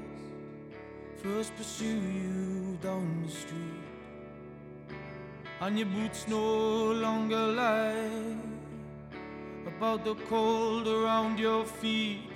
[1.24, 3.84] first pursue you down the street
[5.62, 6.46] and your boots no
[6.92, 8.38] longer lie
[9.68, 12.30] about the cold around your feet.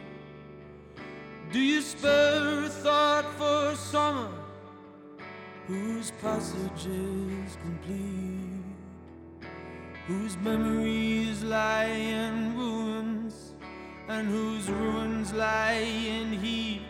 [1.52, 4.30] Do you spare a thought for summer
[5.68, 8.64] whose passage is complete,
[10.08, 12.97] whose memories lie in ruins,
[14.10, 16.82] and whose ruins lie in heat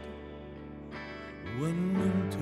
[1.57, 2.37] when winter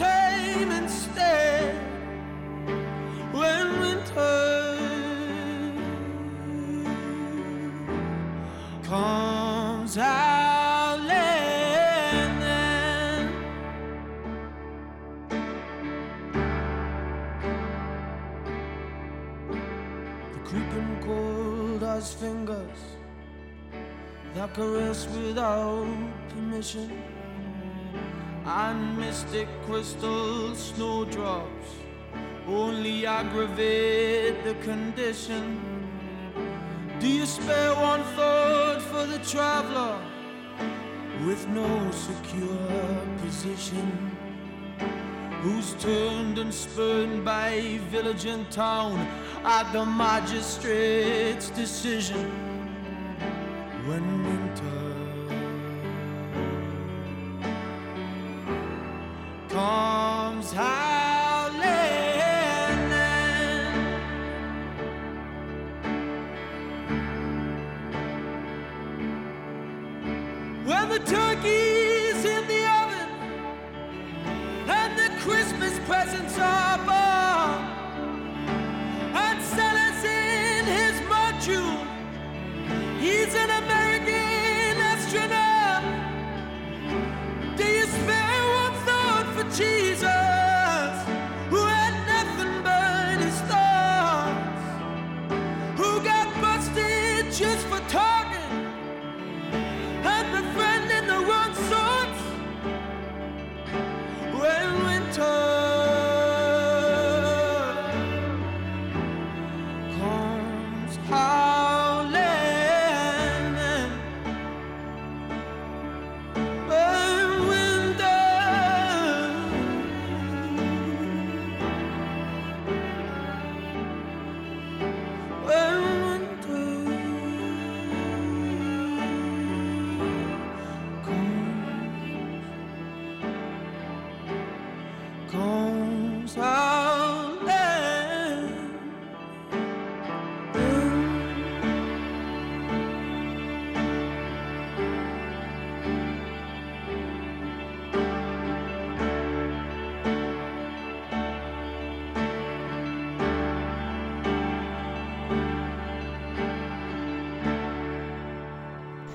[0.00, 1.74] time instead
[3.32, 4.78] when winter
[8.82, 13.18] comes out and then
[20.32, 22.80] the creeping cold as fingers
[24.34, 25.86] that caress without
[26.30, 27.19] permission
[28.50, 31.70] and mystic crystal snowdrops
[32.48, 35.44] only aggravate the condition.
[36.98, 40.00] Do you spare one thought for the traveler
[41.24, 44.16] with no secure position?
[45.42, 48.98] Who's turned and spurned by village and town
[49.44, 52.49] at the magistrate's decision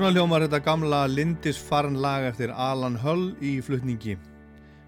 [0.05, 4.13] Svona hljómar þetta gamla Lindisfarn lag eftir Alan Hull í flutningi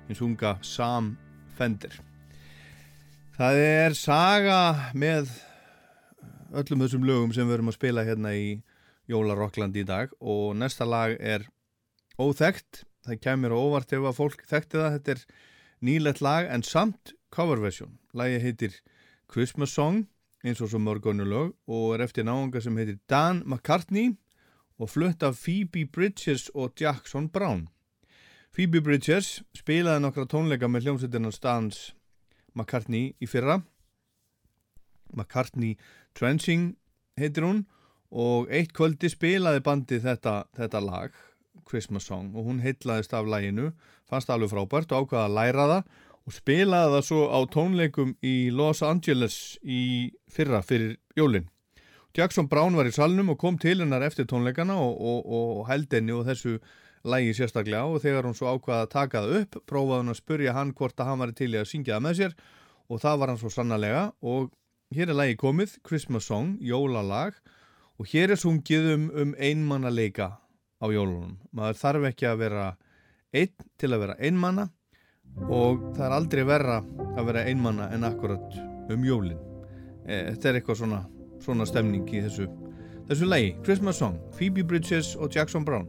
[0.05, 1.07] hins unga Sam
[1.57, 1.95] Fender.
[3.33, 4.59] Það er saga
[4.93, 5.31] með
[6.53, 8.43] öllum þessum lögum sem við erum að spila hérna í
[9.09, 11.47] Jólarokkland í dag og næsta lag er
[12.21, 12.83] óþekkt.
[13.09, 14.99] Það kemur óvart ef að fólk þekkti það.
[14.99, 15.25] Þetta er
[15.89, 17.97] nýlegt lag en samt coverversion.
[18.13, 18.77] Lagi heitir
[19.25, 20.05] Christmas Song
[20.45, 24.13] eins og svo mörgónu lög og er eftir náunga sem heitir Dan McCartney
[24.77, 27.67] og flutt af Phoebe Bridges og Jackson Brown.
[28.53, 31.91] Phoebe Bridges spilaði nokkra tónleika með hljómsveitinnan Stans
[32.55, 33.59] McCartney í fyrra.
[35.13, 35.75] McCartney
[36.17, 36.75] Trenching
[37.17, 37.65] heitir hún
[38.11, 41.13] og eitt kvöldi spilaði bandi þetta, þetta lag,
[41.67, 43.73] Christmas Song, og hún heitlaðist af læginu,
[44.07, 45.83] fannst alveg frábært og ákvaða að læra það
[46.27, 49.81] og spilaði það svo á tónleikum í Los Angeles í
[50.31, 51.49] fyrra fyrir jólinn.
[52.17, 55.91] Jackson Brown var í salnum og kom til hennar eftir tónleikana og, og, og held
[55.93, 56.55] henni og þessu
[57.05, 57.83] lægi sérstaklega.
[57.85, 60.97] Og þegar hún svo ákvaða að taka það upp prófaði hún að spurja hann hvort
[60.97, 62.33] að hann var til í að syngja það með sér.
[62.89, 64.01] Og það var hann svo sannarlega.
[64.25, 64.47] Og
[64.97, 67.37] hér er lægi komið, Christmas Song, jólalag.
[68.01, 70.31] Og hér er sungið um, um einmanna leika
[70.81, 71.35] á jólunum.
[71.53, 72.65] Maður þarf ekki að vera
[73.29, 74.65] einn til að vera einmanna.
[75.45, 76.79] Og það er aldrei verra
[77.13, 78.57] að vera einmanna en akkurat
[78.89, 79.37] um jólin.
[80.07, 81.03] E, þetta er eitthvað svona
[81.43, 82.47] svona stemning í þessu
[83.07, 85.87] þessu lagi, Christmas Song, Phoebe Bridges og Jackson Brown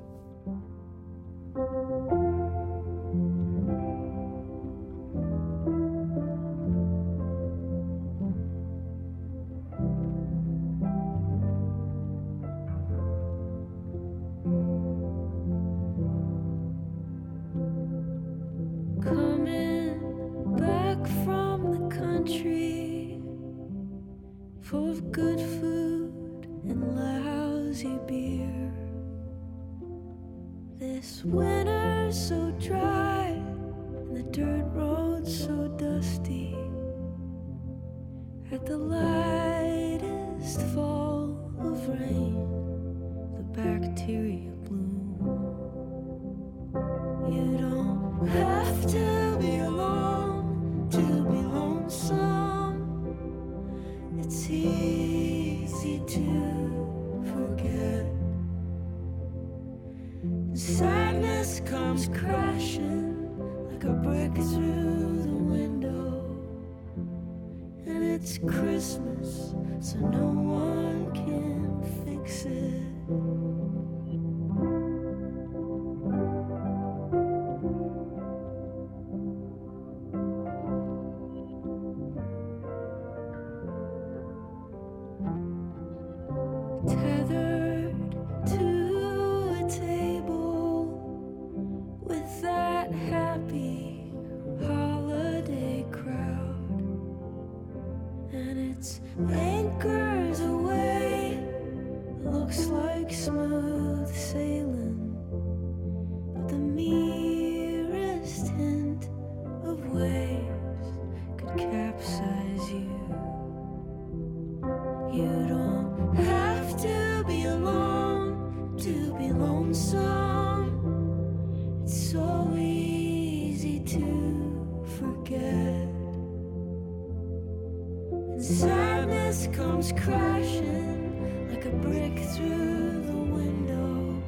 [129.78, 134.20] comes crashing like a brick through the window.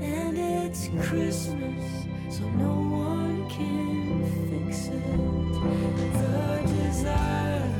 [0.00, 5.02] And it's Christmas, so no one can fix it.
[6.12, 7.74] The desire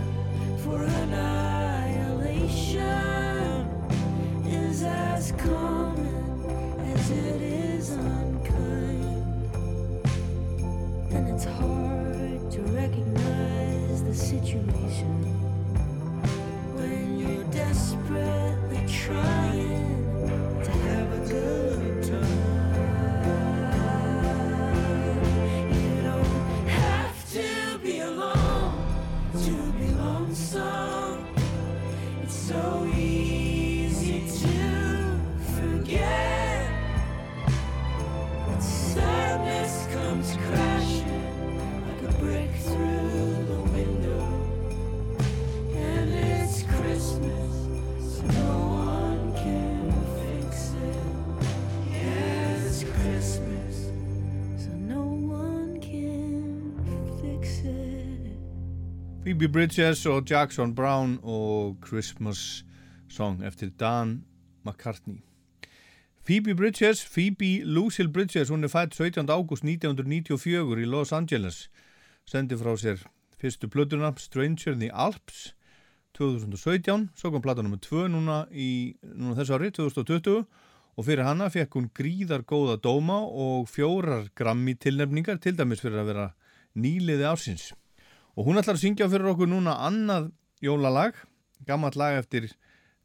[0.64, 3.07] for annihilation
[59.38, 62.64] Phoebe Bridgers og Jackson Brown og Christmas
[63.08, 64.24] Song eftir Dan
[64.66, 65.22] McCartney.
[66.26, 69.30] Phoebe Bridgers, Phoebe Lucille Bridgers, hún er fætt 17.
[69.30, 71.70] ágúst 1994 í Los Angeles.
[72.26, 73.06] Sendi frá sér
[73.38, 75.54] fyrstu plötuna Stranger in the Alps
[76.18, 77.78] 2017, svo kom plata nr.
[77.78, 80.46] 2 núna í núna þessu ári, 2020
[80.96, 86.02] og fyrir hana fekk hún gríðar góða dóma og fjórar grammi tilnefningar, til dæmis fyrir
[86.02, 86.32] að vera
[86.74, 87.70] nýliði ársins.
[88.38, 90.28] Og hún ætlar að syngja fyrir okkur núna annað
[90.62, 91.16] jólalag,
[91.66, 92.44] gammalt lag eftir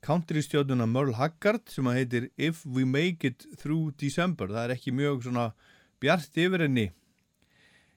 [0.05, 4.51] countrystjóðuna Merle Haggard sem að heitir If We Make It Through December.
[4.53, 5.47] Það er ekki mjög svona
[6.03, 6.85] bjart yfir henni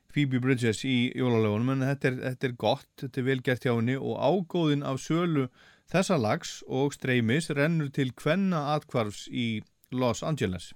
[0.08, 3.74] Phoebe Bridges í jólalögunum en þetta er, þetta er gott, þetta er vel gert hjá
[3.74, 5.50] henni og ágóðin af sölu
[5.92, 9.60] þessa lags og streymis rennur til kvenna atkvarfs í
[9.92, 10.72] Los Angeles.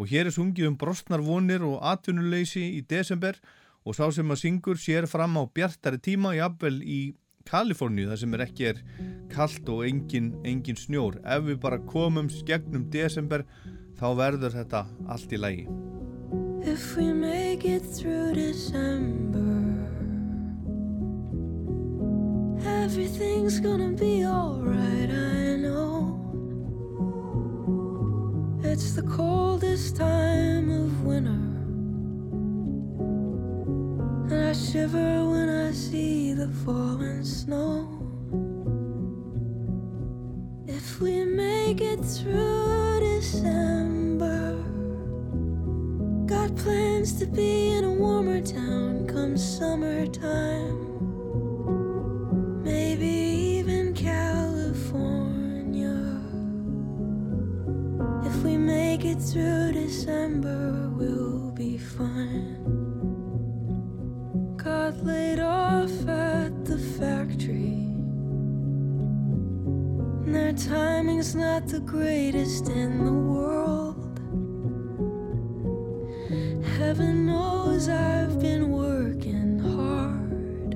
[0.00, 3.58] Og hér er sungið um brostnar vonir og atvinnuleysi í desember og
[3.96, 7.00] sá sem að syngur sér fram á bjartari tíma jafnvel í
[7.48, 8.80] Kaliforníu þar sem er ekki er
[9.32, 11.16] kallt og engin, engin snjór.
[11.24, 13.46] Ef við bara komum gegnum desember
[13.98, 15.64] þá verður þetta allt í lagi.
[16.62, 19.40] If we make it through December,
[22.84, 26.20] everything's gonna be alright, I know.
[28.62, 31.49] It's the coldest time of winter,
[34.30, 37.88] and I shiver when I see the falling snow.
[40.66, 44.60] If we make it through December,
[46.30, 50.78] Got plans to be in a warmer town come summertime.
[52.62, 53.08] Maybe
[53.58, 55.10] even California.
[58.24, 62.79] If we make it through December, we'll be fine.
[65.02, 67.88] Laid off at the factory.
[70.24, 74.20] And their timing's not the greatest in the world.
[76.76, 80.74] Heaven knows I've been working hard.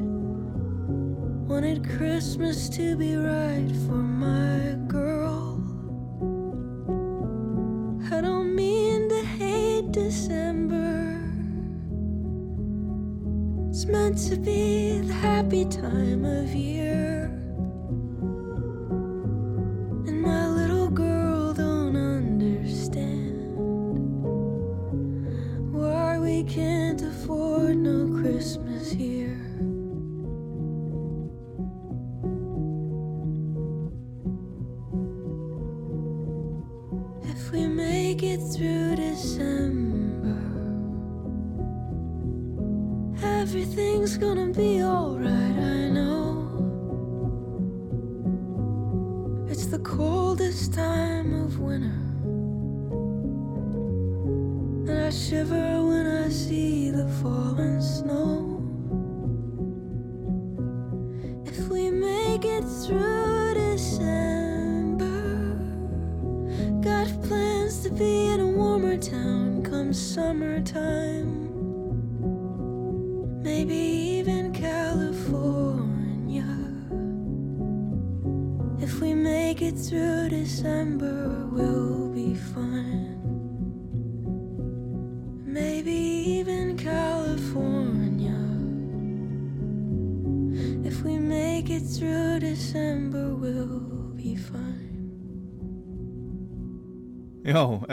[1.47, 5.24] Wanted Christmas to be right for my girl.
[14.15, 17.14] To be the happy time of year.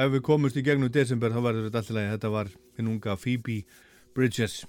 [0.02, 2.12] Ef við komumst í gegnum desember þá verður þetta alltaf leið.
[2.16, 3.62] Þetta var hinn unga Phoebe
[4.16, 4.62] Bridges.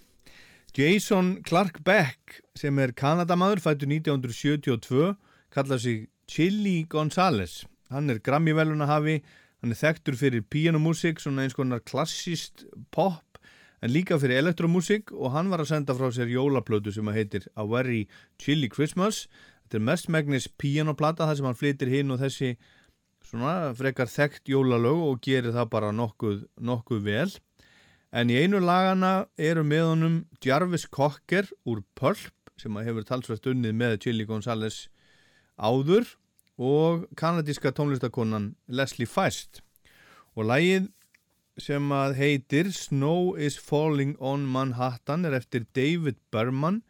[0.72, 5.12] Jason Clark Beck sem er Kanadamadur, fættur 1972,
[5.52, 7.66] kallar sig Chili Gonzales.
[7.92, 9.18] Hann er Grammy-veluna hafi,
[9.60, 13.36] hann er þekktur fyrir pianomúsík, svona eins konar klassíst pop,
[13.82, 17.48] en líka fyrir elektromúsík og hann var að senda frá sér jólaplötu sem að heitir
[17.52, 18.06] A Very
[18.40, 19.26] Chilly Christmas.
[19.66, 22.54] Þetta er mestmægnis pianoplata þar sem hann flytir hinn og þessi
[23.32, 27.30] svona frekar þekkt jólalög og gerir það bara nokkuð, nokkuð vel.
[28.12, 33.72] En í einu lagana eru með honum Jarvis Cocker úr Pulp sem hefur talsvægt unnið
[33.78, 34.90] með Chili Gonzales
[35.56, 36.04] áður
[36.60, 39.62] og kanadíska tónlistakonan Leslie Feist.
[40.36, 40.90] Og lagið
[41.60, 46.82] sem að heitir Snow is Falling on Manhattan er eftir David Berman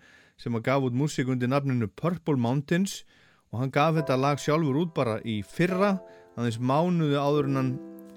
[0.42, 3.04] sem að gaf út músík undir nafninu Purple Mountains
[3.52, 6.00] og hann gaf þetta lag sjálfur út bara í fyrra
[6.36, 7.72] aðeins mánuði áður en hann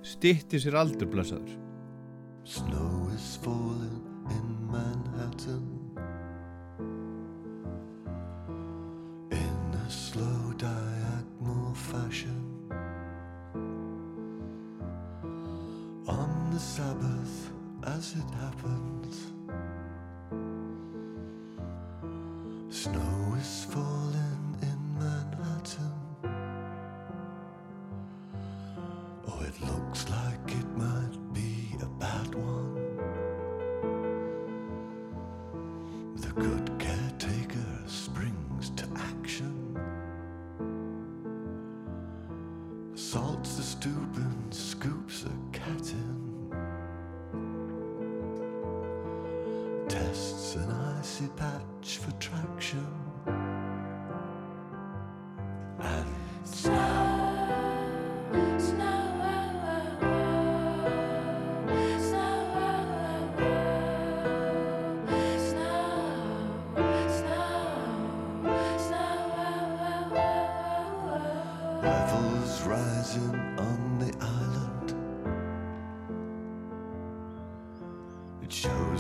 [0.06, 1.56] stitti sér aldur blessaður.
[2.46, 5.66] Snow is falling in Manhattan
[9.32, 12.44] in a slow diagonal fashion.
[16.08, 17.50] On the Sabbath,
[17.84, 19.32] as it happens,
[22.70, 24.25] snow is falling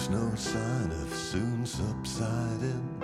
[0.09, 2.94] no sign of soon subsiding.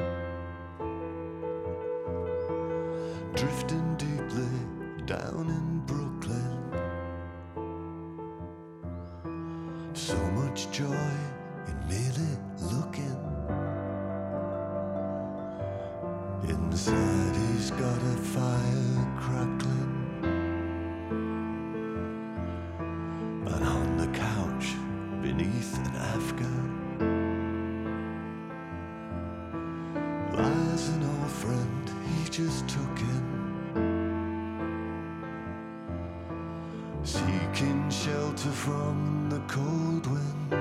[38.42, 40.54] Shelter from the cold wind.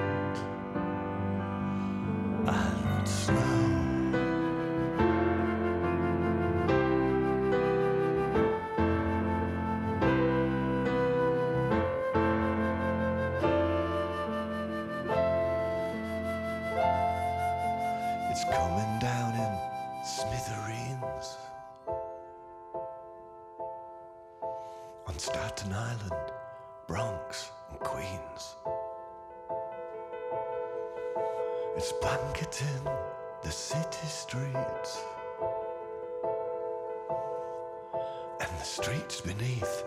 [2.46, 3.34] And snow.
[18.30, 19.52] It's coming down in
[20.04, 21.38] smithereens.
[25.06, 26.09] On Staten Island,
[31.90, 32.84] It's blanketing
[33.42, 35.02] the city streets,
[38.40, 39.82] and the streets beneath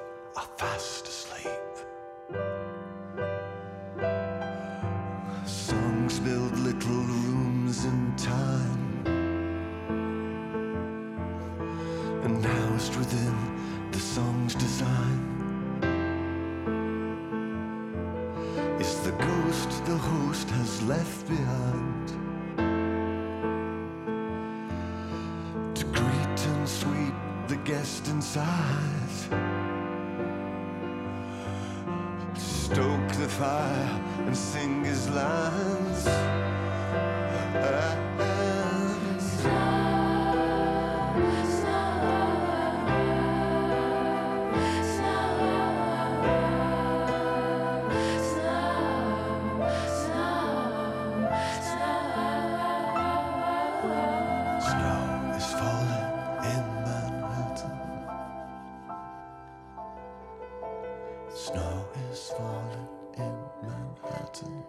[61.43, 62.87] Snow is falling
[63.17, 64.63] in Manhattan.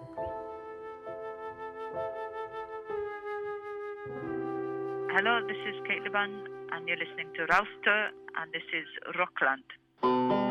[5.15, 10.44] Hello, this is Kate Leban, and you're listening to Rauster, and this is Rockland.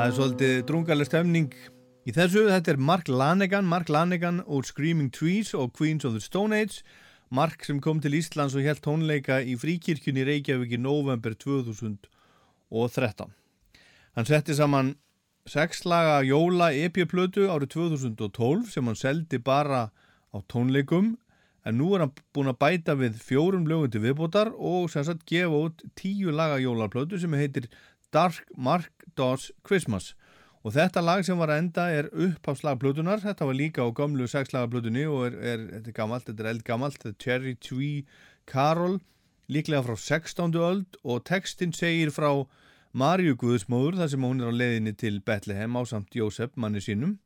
[0.00, 1.50] Það er svolítið drungalega stemning
[2.08, 2.46] í þessu.
[2.48, 6.80] Þetta er Mark Lanegan, Mark Lanegan úr Screaming Trees og Queens of the Stone Age.
[7.28, 13.28] Mark sem kom til Íslands og held tónleika í fríkirkjunni Reykjavík í november 2013.
[14.16, 14.94] Hann setti saman
[15.44, 19.90] sexlaga jóla epjöplötu árið 2012 sem hann seldi bara
[20.32, 21.18] á tónleikum
[21.68, 25.66] en nú er hann búin að bæta við fjórum lögundi viðbótar og sem sagt gefa
[25.68, 27.68] út tíu laga jólaplötu sem heitir
[28.12, 30.14] Dark Mark Dawes Christmas.
[30.60, 33.88] Og þetta lag sem var að enda er upp á slagplutunar, þetta var líka á
[33.96, 38.02] gamlu sexlagaplutunni og er, er, þetta er gammalt, þetta er eldgammalt, þetta er Cherry Tree
[38.50, 38.98] Carol,
[39.48, 40.58] líklega frá 16.
[40.60, 41.00] öld.
[41.00, 42.28] Og textin segir frá
[42.92, 47.16] Marju Guðsmóður þar sem hún er á leiðinni til Betlehem á samt Jósef manni sínum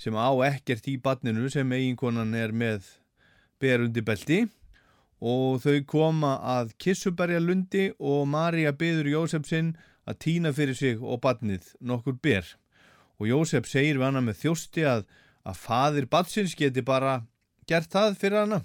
[0.00, 2.88] sem á ekkert í badninu sem eiginkonan er með
[3.60, 4.40] berundi belti.
[5.22, 9.74] Og þau koma að Kissuberja lundi og Marja byður Jósef sinn
[10.08, 12.46] að týna fyrir sig og badnið nokkur ber
[13.20, 15.06] og Jósef segir við hana með þjósti að,
[15.46, 17.22] að fadir badsins geti bara
[17.70, 18.62] gert það fyrir hana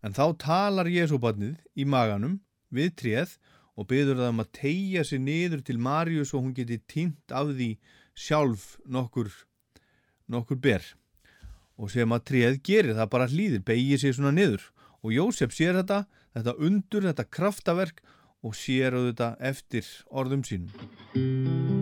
[0.00, 2.38] En þá talar Jésúbarnið í maganum
[2.72, 3.34] við tréð
[3.76, 7.52] og byður það um að tegja sig niður til Marius og hún geti tínt af
[7.52, 7.70] því
[8.16, 9.28] sjálf nokkur,
[10.28, 10.84] nokkur ber.
[11.80, 14.64] Og sem að tréð gerir það bara hlýðir, beigir sig svona niður.
[15.04, 16.04] Og Jósef sér þetta,
[16.36, 18.02] þetta undur, þetta kraftaverk
[18.42, 21.79] og sér þetta eftir orðum sínum.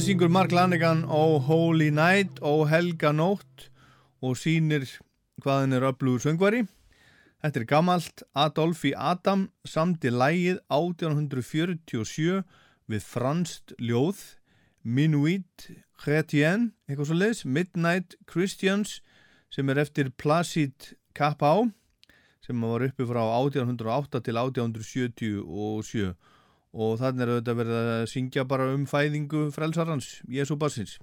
[0.00, 3.66] Hér syngur Mark Lanegan Ó Holy Night, Ó Helga Nótt
[4.24, 4.86] og sýnir
[5.44, 6.62] hvaðin er öflugur söngvari.
[7.44, 8.22] Þetta er gamalt.
[8.32, 12.40] Adolfi Adam samdi lægið 1847
[12.88, 14.24] við franst ljóð
[14.80, 15.68] Minuit
[16.00, 19.02] Chrétien, eitthvað svo leiðis, Midnight Christians
[19.52, 21.68] sem er eftir Placid Capau
[22.40, 26.14] sem var uppi frá 1808 til 1877
[26.70, 30.98] og þannig er auðvitað verið að syngja bara um fæðingu frelsarans, Jésu Bassins.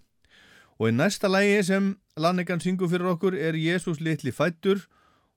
[0.77, 4.85] Og í næsta lægi sem Lannegan syngur fyrir okkur er Jésús litli fættur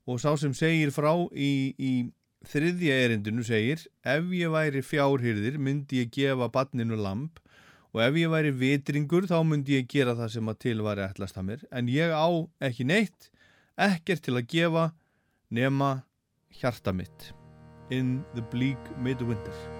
[0.07, 1.93] og sá sem segir frá í, í
[2.49, 7.41] þriðja erindinu segir ef ég væri fjárhyrðir myndi ég gefa badninu lamp
[7.93, 11.41] og ef ég væri vitringur þá myndi ég gera það sem að til var ætlast
[11.41, 12.29] að mér en ég á
[12.69, 13.31] ekki neitt,
[13.77, 14.87] ekkert til að gefa
[15.51, 16.01] nema
[16.61, 17.33] hjarta mitt
[17.91, 19.80] in the bleak midwinter.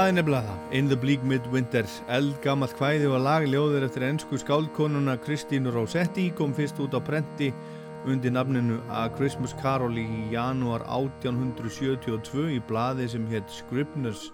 [0.00, 0.60] Það er nefnilega það.
[0.78, 6.80] In the Bleak Midwinter, eldgamalt kvæði og lagljóður eftir ennsku skáldkonuna Kristínu Rossetti kom fyrst
[6.80, 7.50] út á prenti
[8.08, 14.30] undir nafninu A Christmas Carol í janúar 1872 í blaði sem hétt Scribner's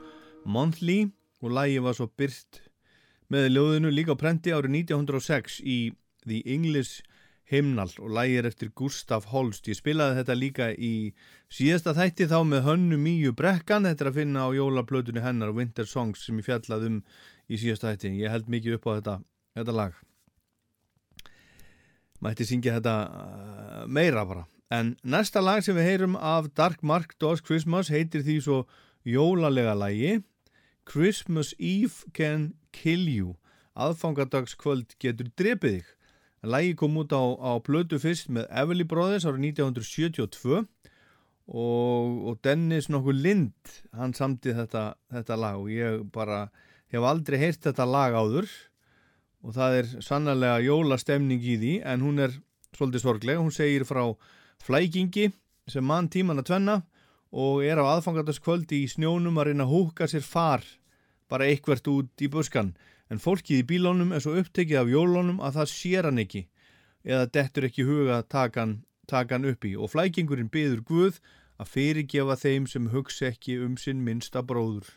[0.46, 1.08] Monthly
[1.42, 2.62] og lagi var svo byrt
[3.26, 5.80] með ljóðinu líka á prenti árið 1906 í
[6.30, 7.02] The English
[7.50, 9.66] Hymnal og lagi er eftir Gustaf Holst.
[9.66, 10.94] Ég spilaði þetta líka í
[11.46, 15.86] Síðasta þætti þá með hönnu Míu Brekkan, þetta er að finna á jólaplötunni hennar Winter
[15.86, 16.96] Songs sem ég fjallað um
[17.46, 18.10] í síðasta þætti.
[18.18, 19.14] Ég held mikið upp á þetta,
[19.60, 20.00] þetta lag.
[22.24, 24.46] Mætti syngja þetta uh, meira bara.
[24.74, 28.58] En næsta lag sem við heyrum af Dark Mark Does Christmas heitir því svo
[29.06, 30.16] jólalega lagi
[30.86, 33.36] Christmas Eve Can Kill You.
[33.78, 35.94] Aðfangadagskvöld getur drepið þig.
[36.46, 40.66] Lagi kom út á, á plötu fyrst með Everly Brothers árið 1972
[41.46, 46.46] og, og Dennis nokkuð Lind hann samti þetta, þetta lag og ég bara
[46.92, 48.50] hef aldrei heyrt þetta lag áður.
[49.46, 52.32] Og það er sannlega jólastemning í því en hún er
[52.74, 54.02] svolítið sorgleg, hún segir frá
[54.64, 55.30] flækingi
[55.70, 56.76] sem mann tíman að tvenna
[57.36, 60.64] og er á aðfangardaskvöldi í snjónum að reyna að húka sér far
[61.30, 62.74] bara eitthvert út í buskan
[63.10, 66.46] en fólkið í bílónum er svo upptekið af jólónum að það sér hann ekki
[67.06, 68.76] eða dettur ekki huga að taka hann
[69.10, 71.20] taka hann upp í og flækingurinn byður Guð
[71.60, 74.90] að fyrirgefa þeim sem hugsa ekki um sinn minsta bróður.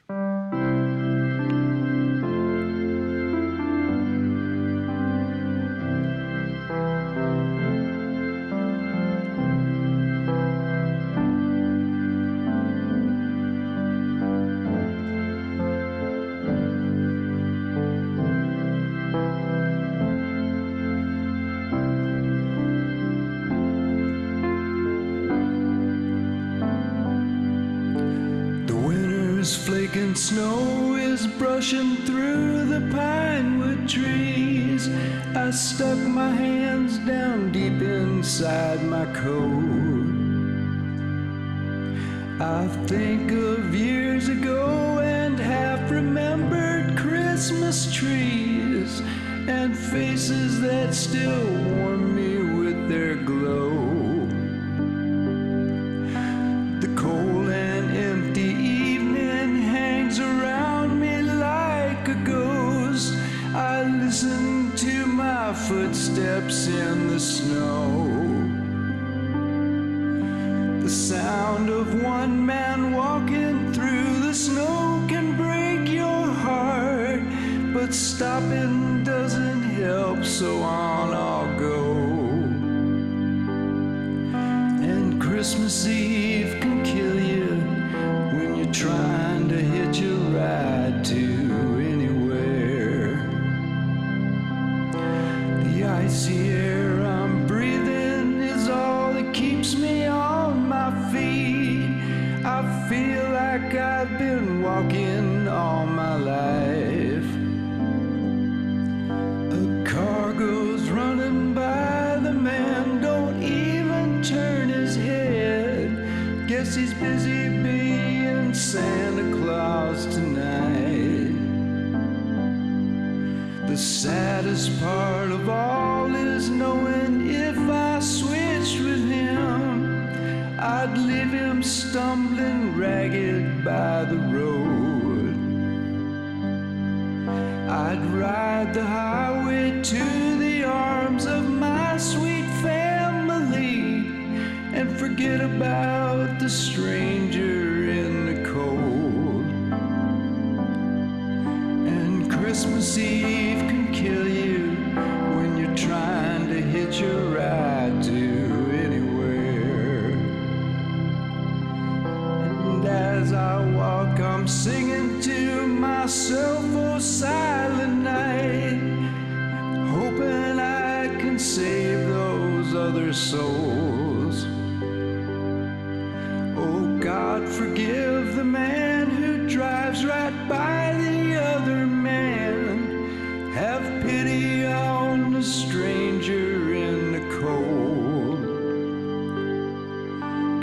[177.39, 183.51] God, forgive the man who drives right by the other man.
[183.53, 188.43] Have pity on the stranger in the cold.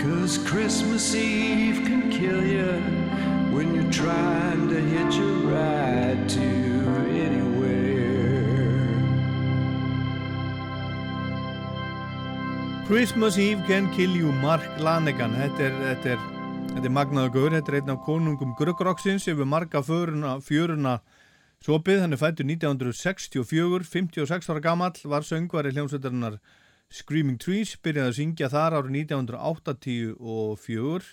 [0.01, 2.73] Cause Christmas Eve can kill you
[3.55, 6.41] when you're trying to hitch a ride to
[7.25, 7.57] anywhere.
[12.85, 16.36] Christmas Eve Can Kill You, Mark Lanegan þetta er, þetta er
[16.77, 20.91] Þetta er Magnaður Gaur, þetta er einn af konungum Gruggroksins yfir marga fjöruna, fjöruna
[21.65, 22.03] sopið.
[22.03, 26.37] Hann er fættur 1964, 56 ára gamall, var söngvari hljómsveitarinnar
[26.93, 31.09] Screaming Trees, byrjaði að syngja þar árið 1984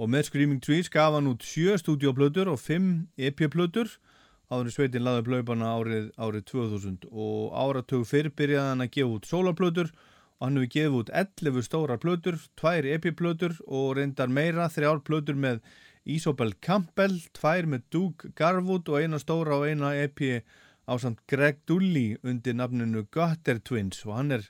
[0.00, 4.00] og með Screaming Trees gaf hann út sjö stúdioplötur og fimm EP-plötur
[4.48, 9.28] áður sveitin laði blöybana árið, árið 2000 og áratug fyrr byrjaði hann að gefa út
[9.28, 9.92] soloplötur
[10.36, 15.38] og hann hefur gefið út 11 stóra plötur, 2 epi-plötur og reyndar meira, 3 plötur
[15.38, 15.62] með
[16.06, 20.42] Isobel Campbell, 2 með Doug Garwood og eina stóra og eina epi
[20.86, 24.04] á samt Greg Dully undir nafninu Gutter Twins.
[24.06, 24.44] Og hann er,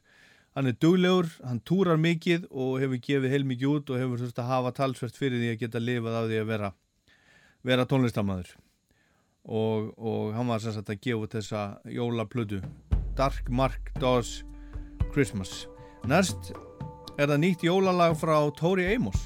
[0.57, 4.51] hann er duglegur, hann túrar mikið og hefur gefið heilmikið út og hefur þurft að
[4.53, 6.73] hafa talsvert fyrir því að geta lifað af því að vera,
[7.65, 8.53] vera tónlistamæður
[9.47, 12.61] og, og hann var sem sagt að gefa þessa jólaplötu
[13.17, 14.43] Dark Mark Does
[15.15, 15.65] Christmas
[16.07, 16.53] Næst
[17.19, 19.25] er það nýtt jólalag frá Tori Amos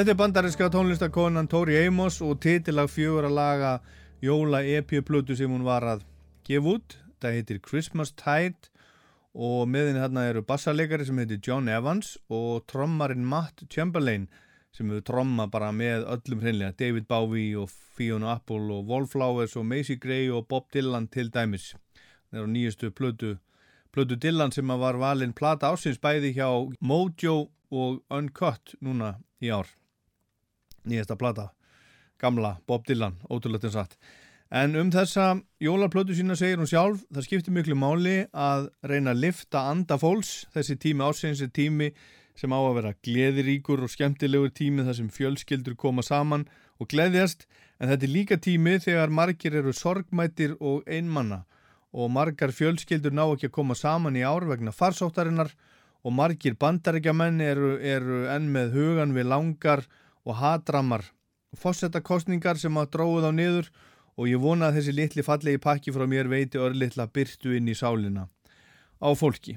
[0.00, 3.70] Þetta er bandarinska tónlistakonan Tori Amos og titilag fjögur að laga
[4.24, 6.06] jóla EP-plötu sem hún var að
[6.48, 6.94] gefa út.
[7.20, 8.70] Það heitir Christmas Tide
[9.36, 14.24] og með henni þarna eru bassarleikari sem heitir John Evans og trommarinn Matt Chamberlain
[14.72, 19.66] sem hefur tromma bara með öllum hreinlega David Bowie og Fiona Apple og Wallflowers og
[19.68, 21.74] Macy Gray og Bob Dylan til dæmis.
[22.30, 23.34] Það eru nýjastu plötu,
[23.92, 26.48] plötu Dylan sem var valinn plata ásins bæði hjá
[26.80, 29.68] Mojo og Uncut núna í ár
[30.84, 31.50] nýjasta plata
[32.20, 33.96] gamla Bob Dylan, ótrúlegt en satt
[34.50, 39.20] En um þessa jólaplötu sína segir hún sjálf, það skiptir miklu máli að reyna að
[39.22, 40.48] lifta anda fólks.
[40.50, 41.92] Þessi tími ásins er tími
[42.34, 46.48] sem á að vera gleðiríkur og skemmtilegur tími þar sem fjölskyldur koma saman
[46.82, 47.46] og gleðjast.
[47.78, 51.44] En þetta er líka tími þegar margir eru sorgmættir og einmanna
[51.94, 55.54] og margar fjölskyldur ná ekki að koma saman í ár vegna farsóttarinnar
[56.02, 59.86] og margir bandarækjamenn eru, eru enn með hugan við langar
[60.26, 61.06] og hatramar
[61.50, 63.72] og fósettakostningar sem að dróðu þá niður
[64.20, 67.76] og ég vona að þessi litli fallegi pakki frá mér veiti örlittla byrtu inn í
[67.76, 68.28] sálina
[69.00, 69.56] á fólki.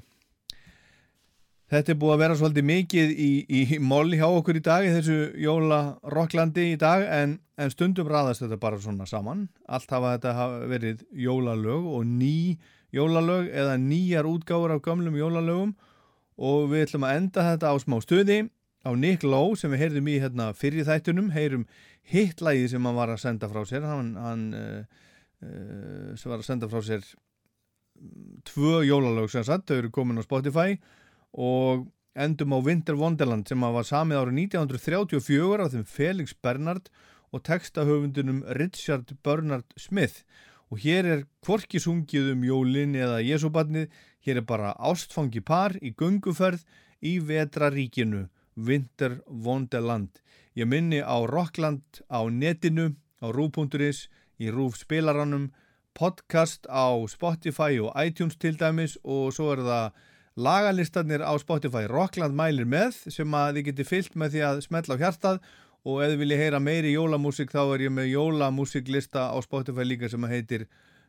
[1.74, 5.16] Þetta er búið að vera svolítið mikið í, í móli hjá okkur í dag þessu
[5.40, 5.78] jóla
[6.12, 9.48] rocklandi í dag en, en stundum raðast þetta bara svona saman.
[9.66, 12.60] Allt hafa þetta hafa verið jólalög og ný
[12.94, 15.72] jólalög eða nýjar útgáður af gamlum jólalögum
[16.36, 18.38] og við ætlum að enda þetta á smá stuði
[18.84, 21.64] á Nick Lowe sem við heyrðum í hérna, fyrir þættunum, heyrum
[22.12, 23.86] hittlægi sem hann var að senda frá sér.
[23.88, 24.84] Hann, hann uh,
[25.40, 30.20] uh, sem var að senda frá sér mm, tvö jólalög sem satt, þau eru komin
[30.20, 30.76] á Spotify
[31.32, 36.92] og endum á Winter Wonderland sem var samið árið 1934 af þeim Felix Bernard
[37.34, 40.22] og textahöfundunum Richard Bernard Smith.
[40.70, 43.88] Og hér er kvorki sungið um jólin eða Jésúbarnið,
[44.24, 46.62] hér er bara ástfangi par í gunguferð
[47.04, 50.24] í vetraríkinu Winter Wonderland
[50.54, 54.06] Ég minni á Rockland á netinu, á rúf.is,
[54.38, 55.48] í rúf spilaranum,
[55.98, 59.98] podcast á Spotify og iTunes til dæmis og svo er það
[60.38, 61.90] lagalistarnir á Spotify.
[61.90, 65.42] Rockland mælir með sem að þið geti fyllt með því að smetla á hjartað
[65.82, 70.06] og ef þið viljið heyra meiri jólamúsik þá er ég með jólamúsiklista á Spotify líka
[70.06, 70.68] sem að heitir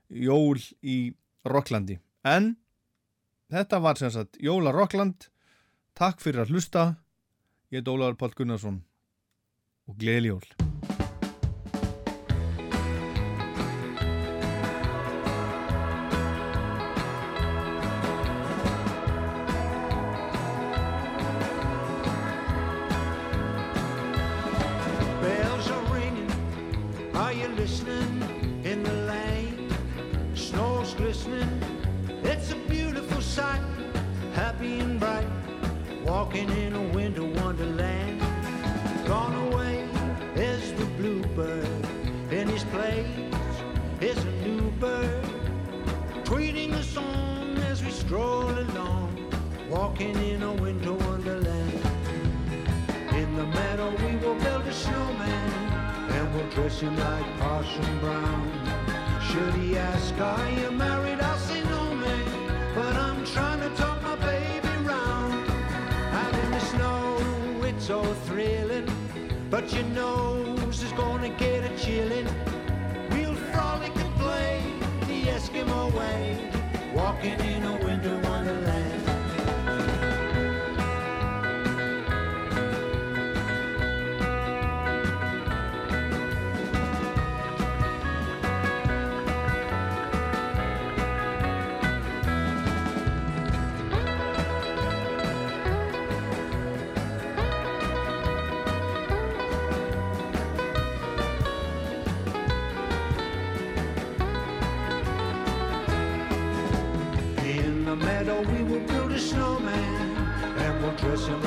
[0.10, 1.14] Jól í
[1.46, 2.02] Rocklandi.
[2.26, 2.56] En
[3.54, 5.30] þetta var sem sagt Jóla Rockland.
[5.94, 6.96] Takk fyrir að hlusta.
[7.76, 8.78] Ég er Ólaður Pál Gunnarsson
[9.92, 10.65] og gleðileg jól.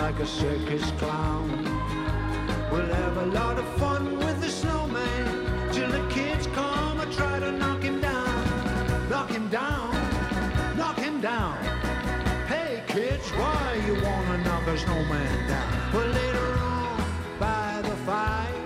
[0.09, 1.51] Like a circus clown.
[2.72, 7.39] We'll have a lot of fun with the snowman till the kids come and try
[7.39, 9.10] to knock him down.
[9.10, 9.93] Knock him down,
[10.78, 11.59] knock him down.
[12.47, 15.93] Hey kids, why you wanna knock a snowman down?
[15.93, 17.05] Well later on
[17.39, 18.64] by the fire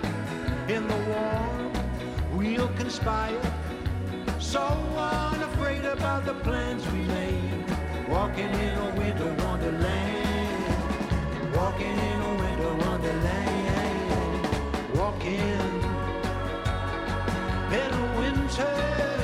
[0.69, 1.73] in the warm
[2.36, 3.43] we'll conspire
[4.39, 4.64] so
[4.97, 7.66] unafraid about the plans we made.
[8.09, 10.31] Walking in a winter wonderland.
[11.62, 14.47] Walking in a winter wonderland.
[14.97, 15.60] Walking
[17.70, 19.22] in a winter.